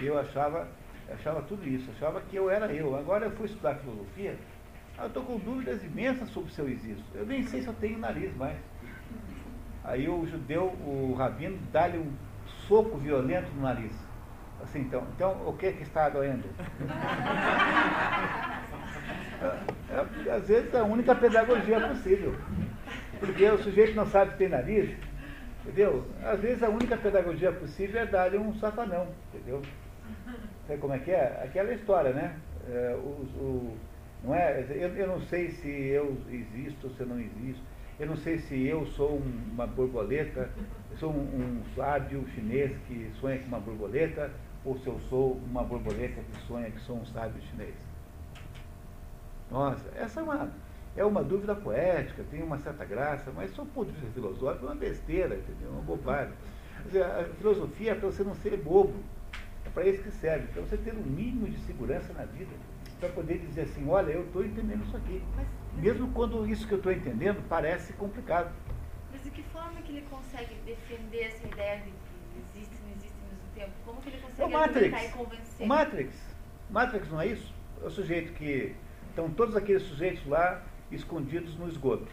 [0.00, 0.68] Eu achava,
[1.10, 2.96] achava tudo isso, achava que eu era eu.
[2.96, 4.36] Agora eu fui estudar filosofia,
[4.98, 7.04] eu estou com dúvidas imensas sobre se eu existo.
[7.14, 8.58] Eu nem sei se eu tenho nariz mais.
[9.84, 12.12] Aí o judeu, o rabino, dá-lhe um
[12.72, 13.92] soco violento no nariz.
[14.62, 16.48] Assim, então, então o que, que está doendo?
[19.42, 22.34] É, é, às vezes é a única pedagogia possível.
[23.20, 24.96] Porque o sujeito não sabe se tem nariz,
[25.62, 26.06] entendeu?
[26.24, 29.60] Às vezes a única pedagogia possível é dar-lhe um satanão, entendeu?
[30.66, 31.42] Sabe como é que é?
[31.44, 32.36] Aquela história, né?
[32.70, 33.76] É, o, o,
[34.24, 34.64] não é?
[34.70, 37.62] Eu, eu não sei se eu existo ou se eu não existo.
[38.02, 39.22] Eu não sei se eu sou
[39.52, 40.50] uma borboleta,
[40.98, 44.28] sou um, um sábio chinês que sonha com uma borboleta,
[44.64, 47.76] ou se eu sou uma borboleta que sonha que sou um sábio chinês.
[49.48, 50.50] Nossa, essa é uma,
[50.96, 54.68] é uma dúvida poética, tem uma certa graça, mas só ponto de vista filosófico é
[54.70, 55.70] uma besteira, entendeu?
[55.70, 56.34] Uma bobagem.
[56.86, 58.94] Dizer, a filosofia é para você não ser bobo,
[59.64, 62.50] é para isso que serve, para você ter um mínimo de segurança na vida,
[62.98, 65.22] para poder dizer assim, olha, eu estou entendendo isso aqui.
[65.36, 68.52] Mas, Mesmo quando isso que eu estou entendendo parece complicado.
[69.10, 72.90] Mas de que forma que ele consegue defender essa ideia de que existe e não
[72.96, 73.72] existe ao mesmo tempo?
[73.84, 75.04] Como que ele consegue o Matrix.
[75.04, 75.64] e convencer?
[75.64, 76.36] O Matrix.
[76.70, 77.54] Matrix não é isso?
[77.82, 78.74] É o sujeito que.
[79.08, 82.08] Estão todos aqueles sujeitos lá escondidos no esgoto.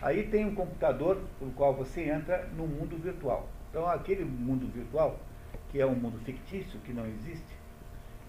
[0.00, 3.48] Aí tem um computador pelo qual você entra no mundo virtual.
[3.70, 5.20] Então aquele mundo virtual,
[5.70, 7.56] que é um mundo fictício, que não existe,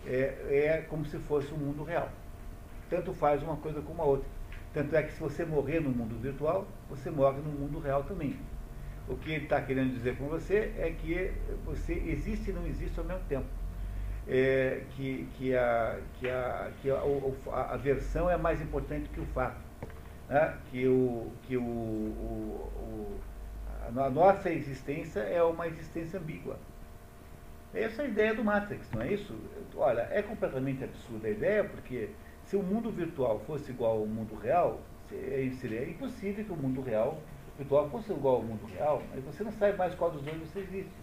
[0.06, 2.10] é, é como se fosse um mundo real.
[2.90, 4.30] Tanto faz uma coisa como a outra.
[4.74, 8.36] Tanto é que se você morrer no mundo virtual, você morre no mundo real também.
[9.08, 11.32] O que ele está querendo dizer com você é que
[11.66, 13.46] você existe e não existe ao mesmo tempo.
[14.28, 17.02] É, que, que, a, que, a, que a,
[17.52, 19.62] a, a versão é mais importante que o fato.
[20.30, 20.58] Né?
[20.72, 23.20] Que, o, que o, o, o,
[24.00, 26.58] a nossa existência é uma existência ambígua.
[27.74, 29.36] Essa é a ideia do Matrix, não é isso?
[29.76, 32.10] Olha, é completamente absurda a ideia, porque
[32.54, 34.80] se o mundo virtual fosse igual ao mundo real,
[35.10, 37.20] seria impossível que o mundo real
[37.58, 40.60] virtual fosse igual ao mundo real, mas você não sabe mais qual dos dois você
[40.60, 40.94] existe.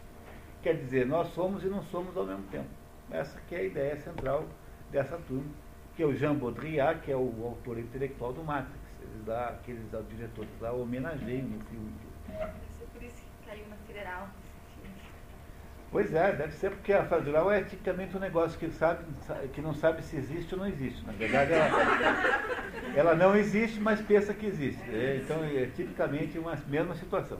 [0.62, 2.68] Quer dizer, nós somos e não somos ao mesmo tempo.
[3.10, 4.44] Essa que é a ideia central
[4.92, 5.50] dessa turma,
[5.96, 8.78] que é o Jean Baudrillard, que é o autor intelectual do Matrix.
[9.02, 11.92] Eles aqueles diretores lá homenageiam no filme.
[12.78, 14.28] Ser por isso que caiu na federal.
[15.92, 19.02] Pois é, deve ser porque a federal é tipicamente um negócio que, sabe,
[19.52, 21.04] que não sabe se existe ou não existe.
[21.04, 24.80] Na verdade, ela, ela não existe, mas pensa que existe.
[24.88, 27.38] É, então, é tipicamente uma mesma situação.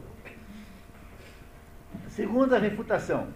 [2.08, 3.28] Segunda refutação.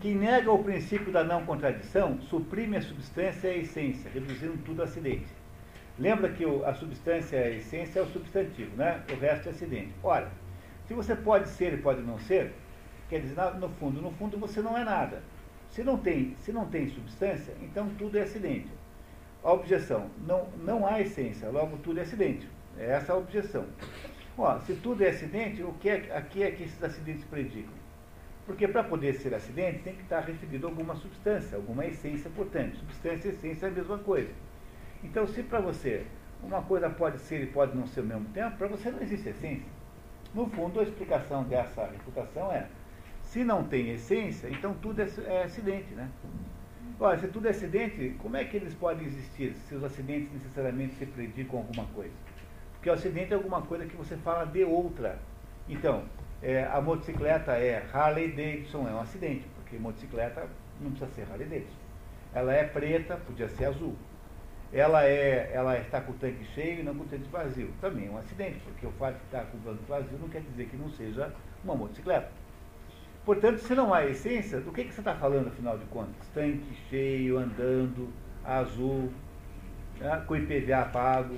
[0.00, 4.80] Quem nega o princípio da não contradição suprime a substância e a essência, reduzindo tudo
[4.80, 5.26] a acidente.
[5.98, 9.02] Lembra que o- a substância e a essência é o substantivo, né?
[9.10, 9.92] O resto é acidente.
[10.02, 10.28] Ora,
[10.86, 12.52] se você pode ser e pode não ser,
[13.08, 15.22] quer dizer, no fundo, no fundo você não é nada.
[15.70, 18.68] Se não tem, se não tem substância, então tudo é acidente.
[19.42, 22.48] A objeção, não, não há essência, logo tudo é acidente.
[22.78, 23.66] É essa a objeção.
[24.38, 27.72] Ó, se tudo é acidente, o que é, aqui é que esses acidentes predicam?
[28.44, 32.76] Porque para poder ser acidente tem que estar referido a alguma substância, alguma essência, portanto.
[32.76, 34.30] Substância e essência é a mesma coisa.
[35.02, 36.06] Então, se para você
[36.42, 39.28] uma coisa pode ser e pode não ser ao mesmo tempo, para você não existe
[39.30, 39.66] essência.
[40.34, 42.68] No fundo, a explicação dessa reputação é,
[43.36, 46.08] se não tem essência, então tudo é, é acidente, né?
[46.98, 50.94] Olha, se tudo é acidente, como é que eles podem existir se os acidentes necessariamente
[50.94, 52.14] se predicam alguma coisa?
[52.72, 55.18] Porque o acidente é alguma coisa que você fala de outra.
[55.68, 56.04] Então,
[56.42, 60.48] é, a motocicleta é Harley Davidson, é um acidente, porque motocicleta
[60.80, 61.76] não precisa ser Harley Davidson.
[62.32, 63.94] Ela é preta, podia ser azul.
[64.72, 67.70] Ela, é, ela está com o tanque cheio e não com o tanque vazio.
[67.82, 70.40] Também é um acidente, porque o fato de estar com o tanque vazio não quer
[70.40, 71.30] dizer que não seja
[71.62, 72.45] uma motocicleta.
[73.26, 76.14] Portanto, se não há essência, do que, que você está falando, afinal de contas?
[76.32, 78.08] Tanque cheio, andando,
[78.44, 79.12] azul,
[79.98, 81.36] né, com IPVA pago.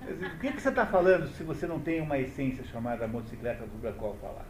[0.00, 3.66] Dizer, o que, que você está falando se você não tem uma essência chamada motocicleta
[3.66, 4.46] sobre a qual falar?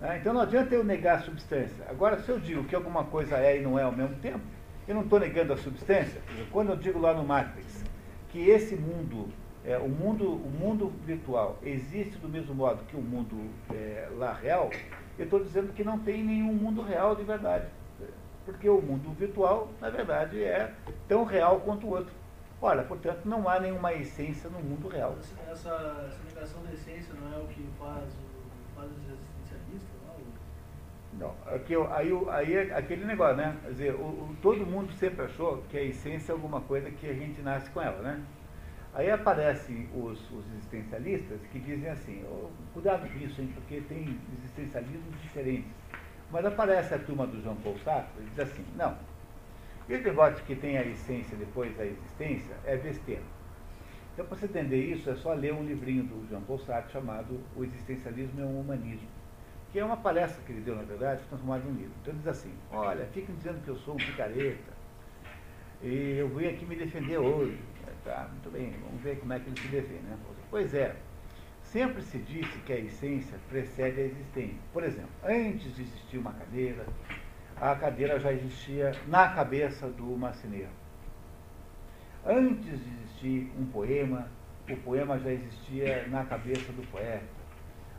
[0.00, 1.84] Né, então não adianta eu negar a substância.
[1.88, 4.40] Agora, se eu digo que alguma coisa é e não é ao mesmo tempo,
[4.88, 6.20] eu não estou negando a substância.
[6.50, 7.84] Quando eu digo lá no Matrix
[8.30, 9.28] que esse mundo,
[9.68, 14.32] é, o mundo, o mundo virtual existe do mesmo modo que o mundo é, lá
[14.32, 14.70] real,
[15.18, 17.66] eu estou dizendo que não tem nenhum mundo real de verdade.
[18.46, 20.72] Porque o mundo virtual, na verdade, é
[21.06, 22.14] tão real quanto o outro.
[22.62, 25.14] Ora, portanto, não há nenhuma essência no mundo real.
[25.20, 28.08] Essa, essa negação da essência não é o que faz,
[28.74, 29.98] faz os existencialistas?
[31.12, 33.54] Não, aqui, aí, aí é aquele negócio, né?
[33.62, 37.06] Quer dizer, o, o, todo mundo sempre achou que a essência é alguma coisa que
[37.06, 38.24] a gente nasce com ela, né?
[38.94, 44.18] Aí aparecem os, os existencialistas que dizem assim, oh, cuidado com isso, hein, porque tem
[44.38, 45.70] existencialismos diferentes.
[46.30, 48.96] Mas aparece a turma do João Paul Sartre e diz assim, não,
[49.88, 53.22] esse negócio que tem a essência depois da existência é besteira.
[54.14, 57.40] Então, para você entender isso, é só ler um livrinho do Jean Paul Sartre chamado
[57.54, 59.08] O Existencialismo é um Humanismo
[59.72, 61.92] que é uma palestra que ele deu, na verdade, transformada em um livro.
[62.00, 64.72] Então ele diz assim, olha, fiquem dizendo que eu sou um picareta,
[65.82, 67.58] e eu vim aqui me defender hoje.
[68.04, 70.02] Tá, muito bem, vamos ver como é que ele se defende.
[70.02, 70.16] Né?
[70.50, 70.94] Pois é,
[71.62, 74.58] sempre se disse que a essência precede a existência.
[74.72, 76.86] Por exemplo, antes de existir uma cadeira,
[77.56, 80.70] a cadeira já existia na cabeça do marceneiro.
[82.26, 84.28] Antes de existir um poema,
[84.70, 87.38] o poema já existia na cabeça do poeta.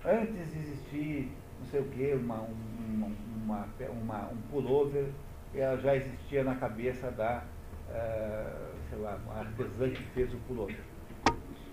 [0.05, 3.11] Antes de existir não sei o que, uma, uma,
[3.43, 5.09] uma, uma, um pullover,
[5.53, 7.43] ela já existia na cabeça da,
[7.89, 10.83] uh, sei lá, artesã que fez o pullover.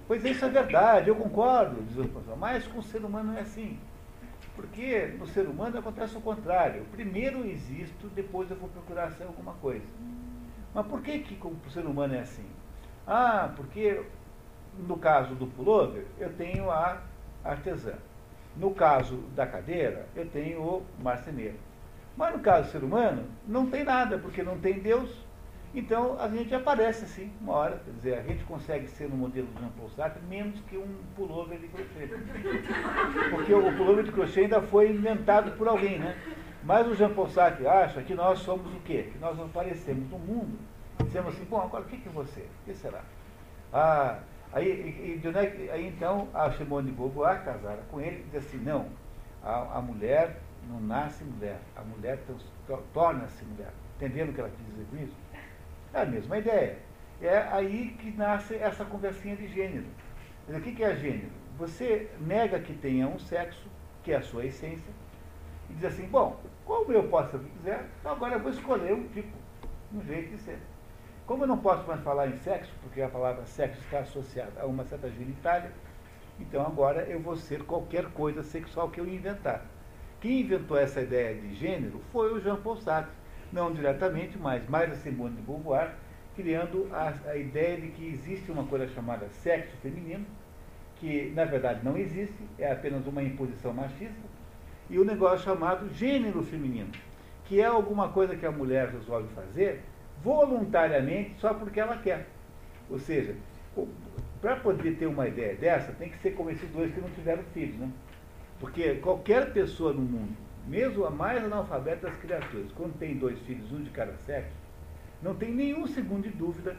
[0.06, 3.38] Pois isso é verdade, eu concordo, diz o professor, mas com o ser humano não
[3.38, 3.78] é assim.
[4.54, 6.84] Porque no ser humano acontece o contrário.
[6.92, 9.84] Primeiro existo, depois eu vou procurar ser alguma coisa.
[10.72, 12.46] Mas por que, que com o ser humano é assim?
[13.06, 14.02] Ah, porque
[14.78, 17.02] no caso do pullover, eu tenho a
[17.44, 17.94] artesã.
[18.56, 21.58] No caso da cadeira, eu tenho o marceneiro.
[22.16, 25.25] Mas no caso do ser humano, não tem nada, porque não tem Deus.
[25.76, 27.80] Então a gente aparece assim, uma hora.
[27.84, 30.88] Quer dizer, a gente consegue ser no modelo do Jean Paul Sartre menos que um
[31.14, 32.08] pullover de crochê.
[33.30, 36.16] Porque o pullover de crochê ainda foi inventado por alguém, né?
[36.64, 39.10] Mas o Jean Paul Sartre acha que nós somos o quê?
[39.12, 40.58] Que nós aparecemos no mundo.
[41.04, 42.40] Dizemos assim, bom, agora o que, é você?
[42.40, 43.02] O que será?
[43.72, 44.18] Ah,
[44.52, 48.86] Aí, e, e, aí então a Simone de Beauvoir, casada com ele, diz assim, não,
[49.42, 52.18] a, a mulher não nasce mulher, a mulher
[52.94, 53.70] torna-se mulher.
[53.96, 55.16] Entendendo o que ela quis dizer com isso?
[55.92, 56.78] É a mesma ideia.
[57.20, 59.86] É aí que nasce essa conversinha de gênero.
[60.48, 61.30] o que é gênero?
[61.58, 63.66] Você nega que tenha um sexo,
[64.02, 64.92] que é a sua essência,
[65.70, 68.50] e diz assim, bom, como eu posso ser o que quiser, então agora eu vou
[68.50, 69.32] escolher um tipo,
[69.94, 70.58] um jeito de ser.
[71.26, 74.66] Como eu não posso mais falar em sexo, porque a palavra sexo está associada a
[74.66, 75.72] uma certa genitália,
[76.38, 79.64] então agora eu vou ser qualquer coisa sexual que eu inventar.
[80.20, 83.12] Quem inventou essa ideia de gênero foi o Jean Paul Sartre,
[83.52, 85.94] não diretamente, mas mais a Simone de Beauvoir,
[86.34, 90.26] criando a, a ideia de que existe uma coisa chamada sexo feminino,
[90.96, 94.14] que na verdade não existe, é apenas uma imposição machista,
[94.88, 96.90] e o um negócio chamado gênero feminino,
[97.44, 99.82] que é alguma coisa que a mulher resolve fazer
[100.22, 102.26] voluntariamente só porque ela quer.
[102.88, 103.34] Ou seja,
[104.40, 107.42] para poder ter uma ideia dessa, tem que ser como esses dois que não tiveram
[107.52, 107.76] filhos.
[107.76, 107.90] Né?
[108.60, 110.36] Porque qualquer pessoa no mundo,
[110.66, 114.52] mesmo a mais analfabeta das criaturas, quando tem dois filhos, um de cada sexo,
[115.22, 116.76] não tem nenhum segundo de dúvida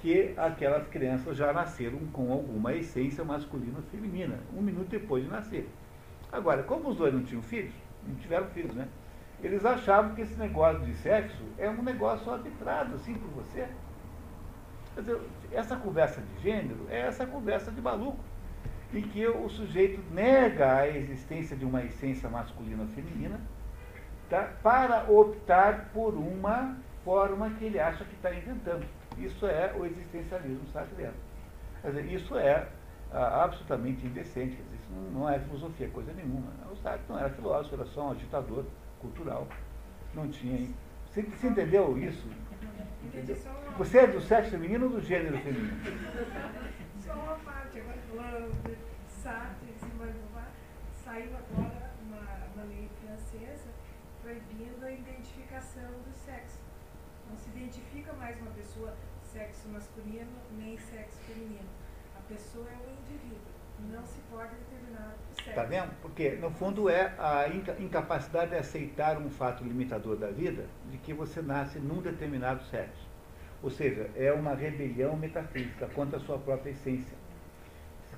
[0.00, 5.30] que aquelas crianças já nasceram com alguma essência masculina ou feminina, um minuto depois de
[5.30, 5.68] nascer.
[6.30, 7.74] Agora, como os dois não tinham filhos,
[8.06, 8.86] não tiveram filhos, né?
[9.42, 13.68] Eles achavam que esse negócio de sexo é um negócio arbitrado, assim, por você.
[14.94, 15.20] Quer dizer,
[15.52, 18.18] essa conversa de gênero é essa conversa de maluco,
[18.92, 23.40] em que o sujeito nega a existência de uma essência masculina ou feminina
[24.30, 28.86] tá, para optar por uma forma que ele acha que está inventando.
[29.18, 31.16] Isso é o existencialismo sartreano.
[31.82, 32.68] Quer dizer, isso é
[33.12, 36.52] ah, absolutamente indecente, dizer, isso não, não, é filosofia, coisa nenhuma.
[36.70, 38.64] O Sartre não era filósofo, era só um agitador
[39.00, 39.46] cultural.
[40.14, 40.68] Não tinha.
[41.06, 42.28] Você, você entendeu isso?
[43.04, 43.36] Entendeu?
[43.78, 45.78] Você é do sexo feminino ou do gênero feminino?
[46.98, 47.67] Só uma parte,
[48.18, 48.76] agora falando de
[49.22, 49.74] Sartre,
[51.04, 52.18] saiu agora uma,
[52.54, 53.70] uma lei francesa
[54.22, 56.58] proibindo a identificação do sexo.
[57.30, 61.68] Não se identifica mais uma pessoa sexo masculino nem sexo feminino.
[62.16, 63.38] A pessoa é um indivíduo.
[63.92, 65.50] Não se pode determinar o sexo.
[65.50, 65.94] Está vendo?
[66.02, 67.46] Porque, no fundo, é a
[67.78, 73.06] incapacidade de aceitar um fato limitador da vida de que você nasce num determinado sexo.
[73.62, 77.16] Ou seja, é uma rebelião metafísica contra a sua própria essência.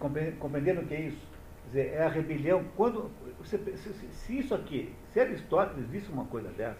[0.01, 1.29] Compreendendo o que é isso?
[1.65, 2.65] Quer dizer, é a rebelião.
[2.77, 6.79] Quando, você, se, se, isso aqui, se Aristóteles visse uma coisa dessa,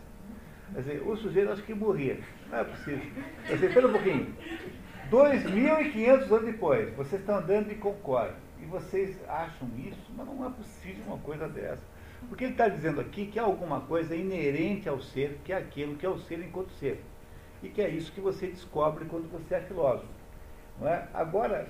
[0.75, 2.19] quer dizer, o sujeito acho que morria.
[2.51, 3.13] Não é possível.
[3.47, 4.35] Quer dizer, um pouquinho.
[5.11, 10.51] 2.500 anos depois, vocês estão andando de Concorde e vocês acham isso, mas não é
[10.51, 11.83] possível uma coisa dessa.
[12.29, 15.97] Porque ele está dizendo aqui que há alguma coisa inerente ao ser, que é aquilo
[15.97, 17.03] que é o ser enquanto ser.
[17.63, 20.09] E que é isso que você descobre quando você é filósofo.
[20.81, 21.09] Não é?
[21.13, 21.69] Agora,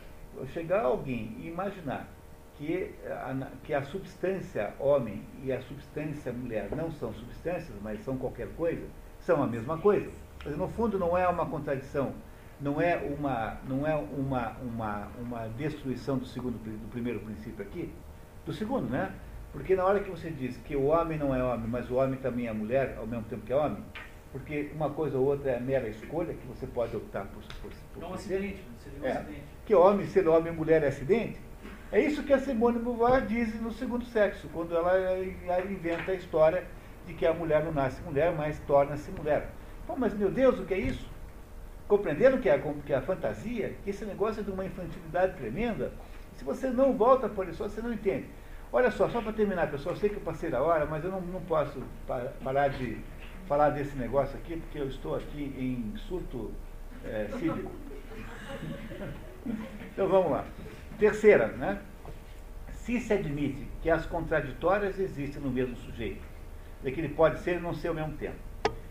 [0.53, 2.09] chegar alguém e imaginar
[2.57, 8.19] que a, que a substância homem e a substância mulher não são substâncias, mas são
[8.19, 8.87] qualquer coisa,
[9.19, 10.11] são a mesma coisa.
[10.45, 12.13] no fundo, não é uma contradição,
[12.61, 17.93] não é uma, não é uma, uma, uma destruição do, segundo, do primeiro princípio aqui,
[18.45, 19.15] do segundo, né?
[19.53, 22.21] Porque na hora que você diz que o homem não é homem, mas o homem
[22.21, 23.83] também é mulher, ao mesmo tempo que é homem,
[24.33, 28.03] porque uma coisa ou outra é mera escolha, que você pode optar por, por, por
[28.03, 29.43] é um acidente, seria um é, acidente.
[29.71, 31.39] Que homem ser homem e mulher é acidente?
[31.93, 35.23] É isso que a Simone de Beauvoir diz no segundo sexo, quando ela,
[35.71, 36.65] inventa a história
[37.07, 39.49] de que a mulher não nasce mulher, mas torna-se mulher.
[39.87, 41.09] Pô, mas meu Deus, o que é isso?
[41.87, 45.93] Compreendendo que é, que é a fantasia, que esse negócio é de uma infantilidade tremenda,
[46.33, 48.27] se você não volta por isso, você não entende.
[48.73, 51.13] Olha só, só para terminar, pessoal, eu sei que eu passei da hora, mas eu
[51.13, 51.81] não, não posso
[52.43, 52.99] parar de
[53.47, 56.51] falar desse negócio aqui, porque eu estou aqui em surto
[57.05, 57.71] é, cívico.
[59.47, 60.45] então vamos lá.
[60.99, 61.81] Terceira, né?
[62.73, 66.23] Se se admite que as contraditórias existem no mesmo sujeito,
[66.83, 68.39] de que ele pode ser e não ser ao mesmo tempo,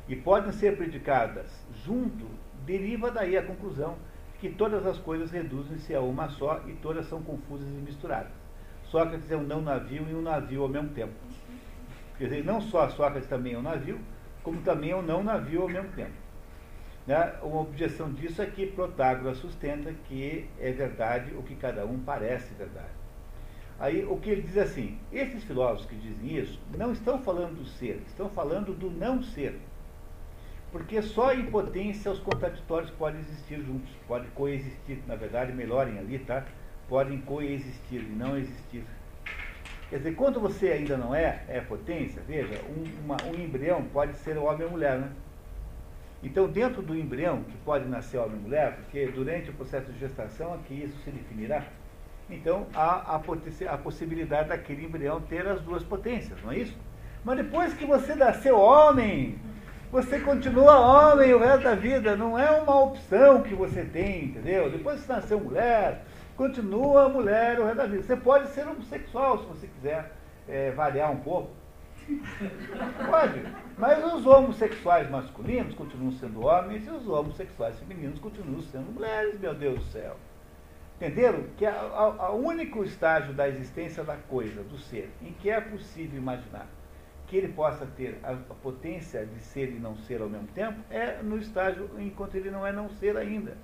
[0.07, 1.47] e podem ser predicadas
[1.83, 2.25] junto,
[2.65, 3.97] deriva daí a conclusão
[4.39, 8.31] que todas as coisas reduzem-se a uma só e todas são confusas e misturadas.
[8.85, 11.13] Sócrates é um não navio e um navio ao mesmo tempo.
[12.17, 13.99] Quer dizer, não só Sócrates também é um navio,
[14.43, 16.13] como também é um não navio ao mesmo tempo.
[17.09, 17.33] Né?
[17.41, 22.53] Uma objeção disso é que Protágoras sustenta que é verdade o que cada um parece
[22.53, 22.93] verdade.
[23.79, 27.65] Aí o que ele diz assim, esses filósofos que dizem isso não estão falando do
[27.65, 29.59] ser, estão falando do não ser.
[30.71, 36.19] Porque só em potência os contraditórios podem existir juntos, podem coexistir, na verdade, melhorem ali,
[36.19, 36.45] tá?
[36.87, 38.83] Podem coexistir e não existir.
[39.89, 44.15] Quer dizer, quando você ainda não é, é potência, veja, um, uma, um embrião pode
[44.17, 45.11] ser homem ou mulher, né?
[46.21, 49.99] Então, dentro do embrião, que pode nascer homem ou mulher, porque durante o processo de
[49.99, 51.63] gestação é que isso se definirá,
[52.29, 56.77] então há a, a possibilidade daquele embrião ter as duas potências, não é isso?
[57.23, 59.39] Mas depois que você nasceu homem,
[59.91, 64.69] você continua homem o resto da vida, não é uma opção que você tem, entendeu?
[64.69, 66.05] Depois que você nasceu mulher,
[66.37, 68.03] continua mulher o resto da vida.
[68.03, 70.11] Você pode ser homossexual se você quiser
[70.47, 71.49] é, variar um pouco.
[73.09, 73.68] Pode.
[73.79, 79.55] Mas os homossexuais masculinos continuam sendo homens e os homossexuais femininos continuam sendo mulheres, meu
[79.55, 80.17] Deus do céu.
[80.97, 81.45] Entenderam?
[81.55, 86.19] Que é o único estágio da existência da coisa, do ser, em que é possível
[86.19, 86.67] imaginar
[87.25, 90.77] que ele possa ter a, a potência de ser e não ser ao mesmo tempo,
[90.89, 93.55] é no estágio enquanto ele não é não ser ainda.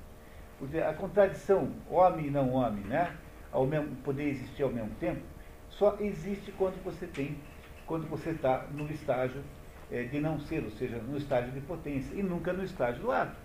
[0.57, 3.13] Porque a contradição homem e não homem, né?
[3.51, 5.21] Ao mesmo, poder existir ao mesmo tempo,
[5.67, 7.37] só existe quando você tem
[7.85, 9.43] quando você está no estágio
[9.89, 13.35] de não ser, ou seja, no estágio de potência, e nunca no estágio do ato.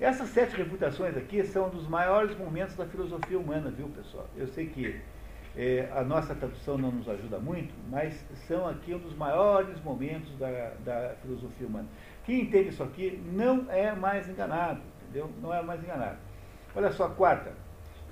[0.00, 4.28] Essas sete reputações aqui são dos maiores momentos da filosofia humana, viu, pessoal?
[4.36, 5.00] Eu sei que
[5.56, 10.30] é, a nossa tradução não nos ajuda muito, mas são aqui um dos maiores momentos
[10.38, 11.88] da, da filosofia humana.
[12.26, 15.30] Quem entende isso aqui não é mais enganado, entendeu?
[15.40, 16.18] Não é mais enganado.
[16.74, 17.52] Olha só, quarta.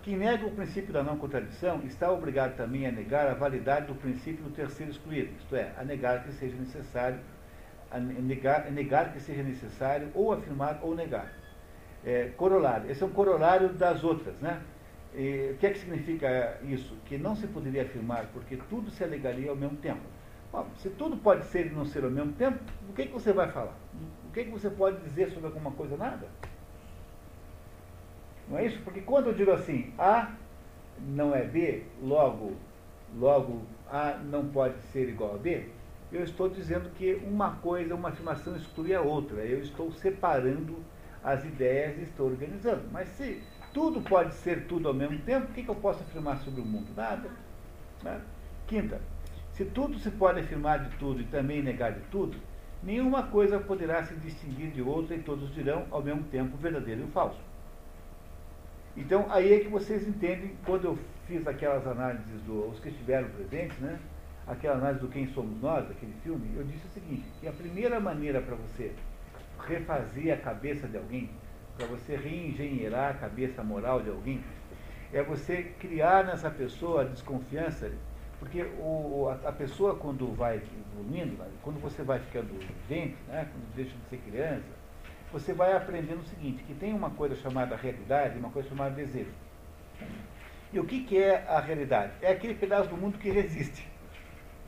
[0.04, 3.94] Quem nega o princípio da não contradição está obrigado também a negar a validade do
[3.94, 7.18] princípio do terceiro excluído, isto é, a negar que seja necessário,
[7.90, 11.32] a negar, a negar que seja necessário ou afirmar ou negar.
[12.04, 12.90] É, corolário.
[12.90, 14.60] Esse é um corolário das outras, né?
[15.14, 16.94] E, o que é que significa isso?
[17.06, 20.02] Que não se poderia afirmar, porque tudo se alegaria ao mesmo tempo.
[20.52, 22.58] Bom, se tudo pode ser e não ser ao mesmo tempo,
[22.90, 23.74] o que, é que você vai falar?
[24.28, 25.96] O que, é que você pode dizer sobre alguma coisa?
[25.96, 26.28] Nada.
[28.48, 28.80] Não é isso?
[28.84, 30.32] Porque quando eu digo assim, A
[31.00, 32.52] não é B, logo,
[33.18, 35.66] logo A não pode ser igual a B,
[36.12, 39.40] eu estou dizendo que uma coisa, uma afirmação exclui a outra.
[39.40, 40.76] Eu estou separando
[41.24, 42.84] as ideias e estou organizando.
[42.92, 43.42] Mas se
[43.72, 46.86] tudo pode ser tudo ao mesmo tempo, o que, eu posso afirmar sobre o mundo?
[46.94, 47.28] Nada.
[48.02, 48.20] Né?
[48.68, 49.00] Quinta,
[49.52, 52.36] se tudo se pode afirmar de tudo e também negar de tudo,
[52.82, 57.10] nenhuma coisa poderá se distinguir de outra e todos dirão ao mesmo tempo verdadeiro e
[57.10, 57.40] falso.
[58.96, 63.78] Então, aí é que vocês entendem, quando eu fiz aquelas análises dos que estiveram presentes,
[63.78, 63.98] né?
[64.46, 67.98] aquela análise do Quem Somos Nós, aquele filme, eu disse o seguinte, que a primeira
[67.98, 68.92] maneira para você
[69.66, 71.30] refazer a cabeça de alguém,
[71.76, 74.42] para você reengenheirar a cabeça moral de alguém,
[75.12, 77.90] é você criar nessa pessoa a desconfiança,
[78.38, 80.60] porque o, a, a, pessoa quando vai
[80.92, 82.52] evoluindo, quando você vai ficando
[82.88, 84.73] gente, né, quando deixa de ser criança,
[85.34, 88.94] você vai aprendendo o seguinte, que tem uma coisa chamada realidade e uma coisa chamada
[88.94, 89.32] desejo.
[90.72, 92.12] E o que, que é a realidade?
[92.22, 93.84] É aquele pedaço do mundo que resiste.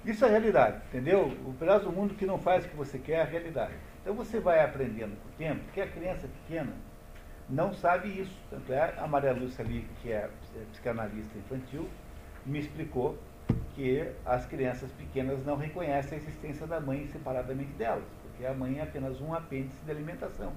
[0.05, 1.27] Isso é a realidade, entendeu?
[1.47, 3.75] O pedaço do mundo que não faz o que você quer é a realidade.
[4.03, 6.73] Então você vai aprendendo com o tempo que a criança pequena
[7.49, 8.37] não sabe isso.
[8.51, 10.29] Tanto é a Maria Lúcia ali, que é
[10.73, 11.89] psicanalista infantil,
[12.45, 13.17] me explicou
[13.77, 18.79] que as crianças pequenas não reconhecem a existência da mãe separadamente delas porque a mãe
[18.79, 20.53] é apenas um apêndice de alimentação.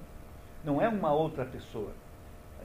[0.62, 1.92] Não é uma outra pessoa.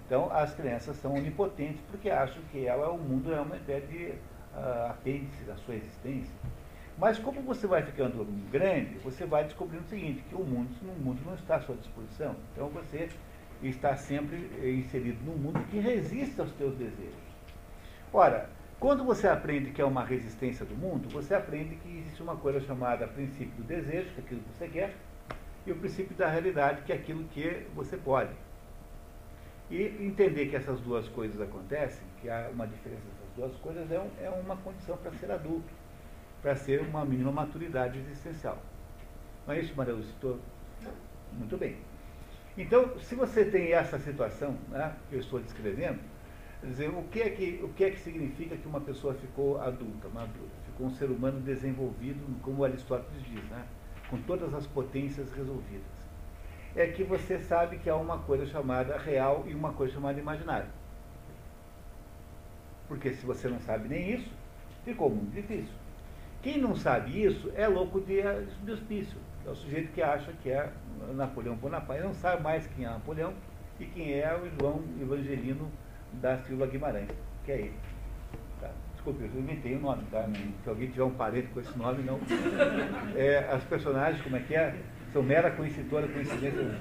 [0.06, 4.06] Então, as crianças são onipotentes porque acham que ela, o mundo é uma espécie de
[4.08, 6.36] uh, apêndice da sua existência.
[6.98, 11.02] Mas como você vai ficando grande, você vai descobrindo o seguinte, que o mundo, o
[11.02, 12.36] mundo não está à sua disposição.
[12.52, 13.10] Então você
[13.64, 17.16] está sempre inserido num mundo que resiste aos teus desejos.
[18.14, 22.36] Ora, quando você aprende que é uma resistência do mundo, você aprende que existe uma
[22.36, 24.94] coisa chamada princípio do desejo, que é aquilo que você quer,
[25.66, 28.34] e o princípio da realidade, que é aquilo que você pode.
[29.70, 34.00] E entender que essas duas coisas acontecem, que há uma diferença dessas duas coisas, é,
[34.00, 35.74] um, é uma condição para ser adulto,
[36.42, 38.60] para ser uma mínima maturidade existencial.
[39.48, 40.14] Não é isso, Maria Lúcia?
[41.34, 41.78] Muito bem.
[42.58, 46.00] Então, se você tem essa situação né, que eu estou descrevendo,
[46.64, 50.08] dizer, o que, é que, o que é que significa que uma pessoa ficou adulta,
[50.10, 50.50] madura?
[50.66, 53.66] Ficou um ser humano desenvolvido, como Aristóteles diz, né?
[54.10, 55.96] Com todas as potências resolvidas.
[56.76, 60.68] É que você sabe que há uma coisa chamada real e uma coisa chamada imaginário.
[62.88, 64.30] Porque se você não sabe nem isso,
[64.84, 65.74] ficou muito difícil.
[66.42, 68.22] Quem não sabe isso é louco de,
[68.64, 69.18] de hospício.
[69.46, 70.72] É o sujeito que acha que é
[71.14, 72.04] Napoleão Bonaparte.
[72.04, 73.34] Não sabe mais quem é Napoleão
[73.80, 75.72] e quem é o João Evangelino
[76.14, 77.10] da Silva Guimarães,
[77.44, 77.95] que é ele.
[79.06, 80.28] Desculpe, eu inventei o nome, tá?
[80.64, 82.20] Se alguém tiver um parente com esse nome, não.
[83.16, 84.76] É, as personagens, como é que é?
[85.14, 86.76] São mera coincidência, coincidência.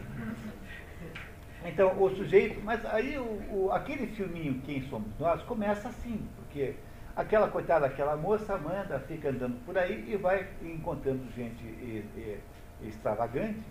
[1.67, 6.75] Então, o sujeito, mas aí o, o, aquele filminho Quem Somos Nós começa assim, porque
[7.15, 12.89] aquela coitada, aquela moça, Amanda, fica andando por aí e vai encontrando gente e, e,
[12.89, 13.63] extravagante,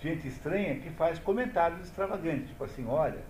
[0.00, 3.22] gente estranha que faz comentários extravagantes, tipo assim, olha,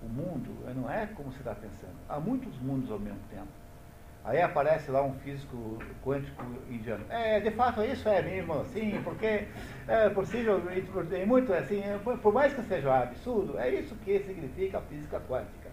[0.00, 1.96] o mundo não é como você está pensando.
[2.08, 3.65] Há muitos mundos ao mesmo tempo.
[4.26, 7.04] Aí aparece lá um físico quântico indiano.
[7.08, 9.46] É, de fato, isso é mesmo assim, porque
[9.86, 10.60] é possível,
[11.12, 11.80] é muito assim,
[12.20, 15.70] por mais que seja absurdo, é isso que significa a física quântica.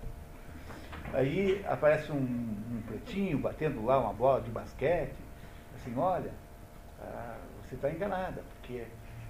[1.14, 5.16] Aí aparece um, um pretinho batendo lá uma bola de basquete,
[5.76, 6.32] assim, olha,
[7.02, 8.86] ah, você está enganada, porque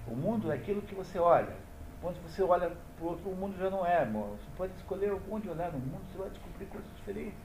[0.06, 1.56] o mundo é aquilo que você olha.
[2.02, 4.36] Quando você olha para o outro, o mundo já não é, amor.
[4.36, 7.43] Você pode escolher onde olhar no mundo, você vai descobrir coisas diferentes.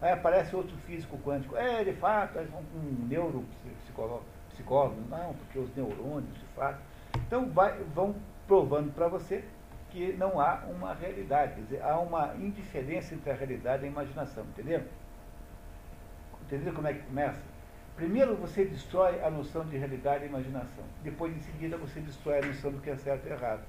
[0.00, 1.56] Aí aparece outro físico quântico.
[1.56, 4.24] É, de fato, um neuropsicólogo.
[4.50, 5.00] Psicólogo.
[5.08, 6.80] Não, porque os neurônios, de fato.
[7.16, 8.14] Então vai, vão
[8.46, 9.44] provando para você
[9.90, 11.54] que não há uma realidade.
[11.54, 14.44] Quer dizer, há uma indiferença entre a realidade e a imaginação.
[14.44, 14.82] Entendeu?
[16.42, 17.40] Entendeu como é que começa?
[17.96, 20.84] Primeiro você destrói a noção de realidade e imaginação.
[21.02, 23.62] Depois, em seguida, você destrói a noção do que é certo e errado.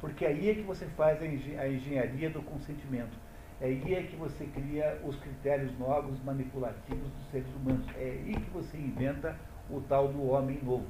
[0.00, 1.26] Porque aí é que você faz a
[1.68, 3.16] engenharia do consentimento.
[3.62, 7.86] É aí é que você cria os critérios novos manipulativos dos seres humanos.
[7.96, 9.36] É aí que você inventa
[9.70, 10.84] o tal do homem novo.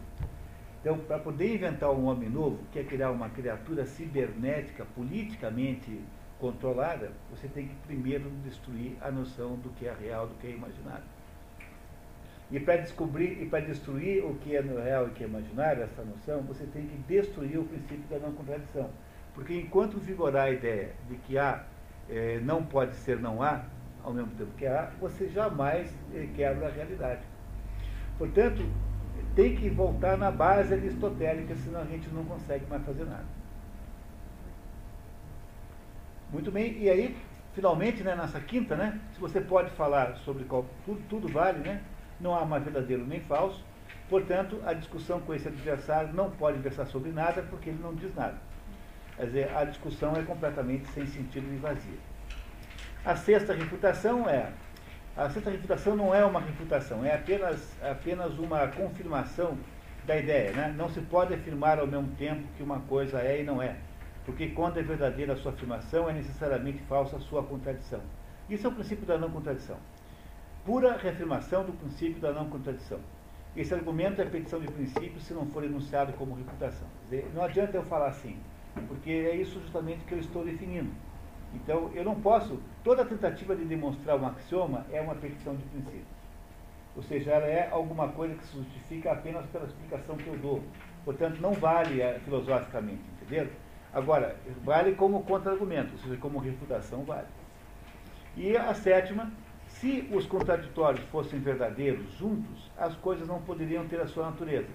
[0.81, 6.01] Então, para poder inventar um homem novo, que é criar uma criatura cibernética, politicamente
[6.41, 10.51] controlada, você tem que primeiro destruir a noção do que é real, do que é
[10.53, 11.05] imaginário.
[12.51, 15.83] E para descobrir e para destruir o que é real e o que é imaginário,
[15.83, 18.89] essa noção, você tem que destruir o princípio da não contradição.
[19.35, 21.65] Porque enquanto vigorar a ideia de que A
[22.09, 23.63] eh, não pode ser não há,
[24.03, 27.23] ao mesmo tempo que há, você jamais eh, quebra a realidade.
[28.19, 28.65] Portanto,
[29.35, 33.25] tem que voltar na base aristotélica, senão a gente não consegue mais fazer nada.
[36.31, 37.17] Muito bem, e aí,
[37.55, 41.83] finalmente, né, nessa quinta, né, se você pode falar sobre qual, tudo, tudo vale, né,
[42.21, 43.63] não há mais verdadeiro nem falso,
[44.09, 48.15] portanto, a discussão com esse adversário não pode versar sobre nada, porque ele não diz
[48.15, 48.39] nada.
[49.17, 51.99] Quer dizer, a discussão é completamente sem sentido e vazia.
[53.05, 54.53] A sexta refutação é.
[55.17, 59.59] A sexta refutação não é uma refutação, é apenas, apenas uma confirmação
[60.07, 60.53] da ideia.
[60.53, 60.75] Né?
[60.77, 63.77] Não se pode afirmar ao mesmo tempo que uma coisa é e não é.
[64.25, 68.01] Porque quando é verdadeira a sua afirmação, é necessariamente falsa a sua contradição.
[68.49, 69.77] Isso é o princípio da não contradição.
[70.65, 73.01] Pura reafirmação do princípio da não contradição.
[73.57, 76.87] Esse argumento é petição de princípio se não for enunciado como refutação.
[77.05, 78.39] Dizer, não adianta eu falar assim,
[78.89, 80.91] porque é isso justamente que eu estou definindo.
[81.55, 82.59] Então, eu não posso.
[82.83, 86.23] Toda tentativa de demonstrar um axioma é uma petição de princípios.
[86.97, 90.63] Ou seja, ela é alguma coisa que se justifica apenas pela explicação que eu dou.
[91.05, 93.49] Portanto, não vale eh, filosoficamente, entendeu?
[93.93, 97.27] Agora, vale como contra-argumento, ou seja, como refutação vale.
[98.37, 99.31] E a sétima,
[99.67, 104.69] se os contraditórios fossem verdadeiros juntos, as coisas não poderiam ter a sua natureza.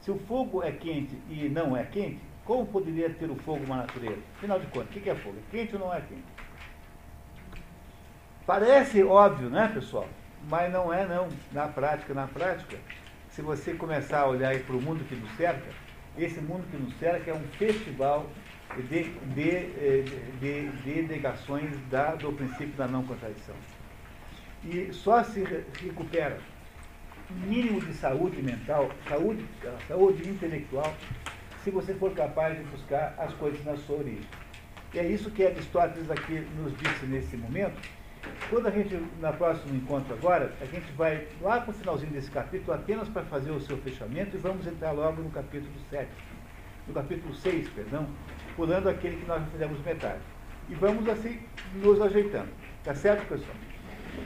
[0.00, 3.78] Se o fogo é quente e não é quente, como poderia ter o fogo uma
[3.78, 4.22] natureza?
[4.36, 5.36] Afinal de contas, o que é fogo?
[5.36, 6.24] É quente ou não é quente?
[8.46, 10.08] Parece óbvio, né, pessoal?
[10.48, 11.28] Mas não é não.
[11.52, 12.78] Na prática, na prática,
[13.30, 15.66] se você começar a olhar para o mundo que nos cerca,
[16.16, 18.26] esse mundo que nos cerca é um festival
[18.88, 20.04] de, de, eh,
[20.40, 23.56] de, de negações da, do princípio da não contradição.
[24.64, 25.42] E só se
[25.82, 26.38] recupera
[27.30, 29.44] mínimo de saúde mental, saúde,
[29.88, 30.94] saúde intelectual,
[31.66, 34.24] se você for capaz de buscar as coisas na sua origem.
[34.94, 37.76] E é isso que Aristóteles aqui nos disse nesse momento.
[38.48, 42.30] Quando a gente, na próximo encontro agora, a gente vai lá para o finalzinho desse
[42.30, 46.08] capítulo apenas para fazer o seu fechamento e vamos entrar logo no capítulo 7,
[46.86, 48.06] no capítulo 6, perdão,
[48.54, 50.22] pulando aquele que nós fizemos metade.
[50.68, 51.40] E vamos assim
[51.82, 52.50] nos ajeitando.
[52.84, 53.56] Tá certo, pessoal?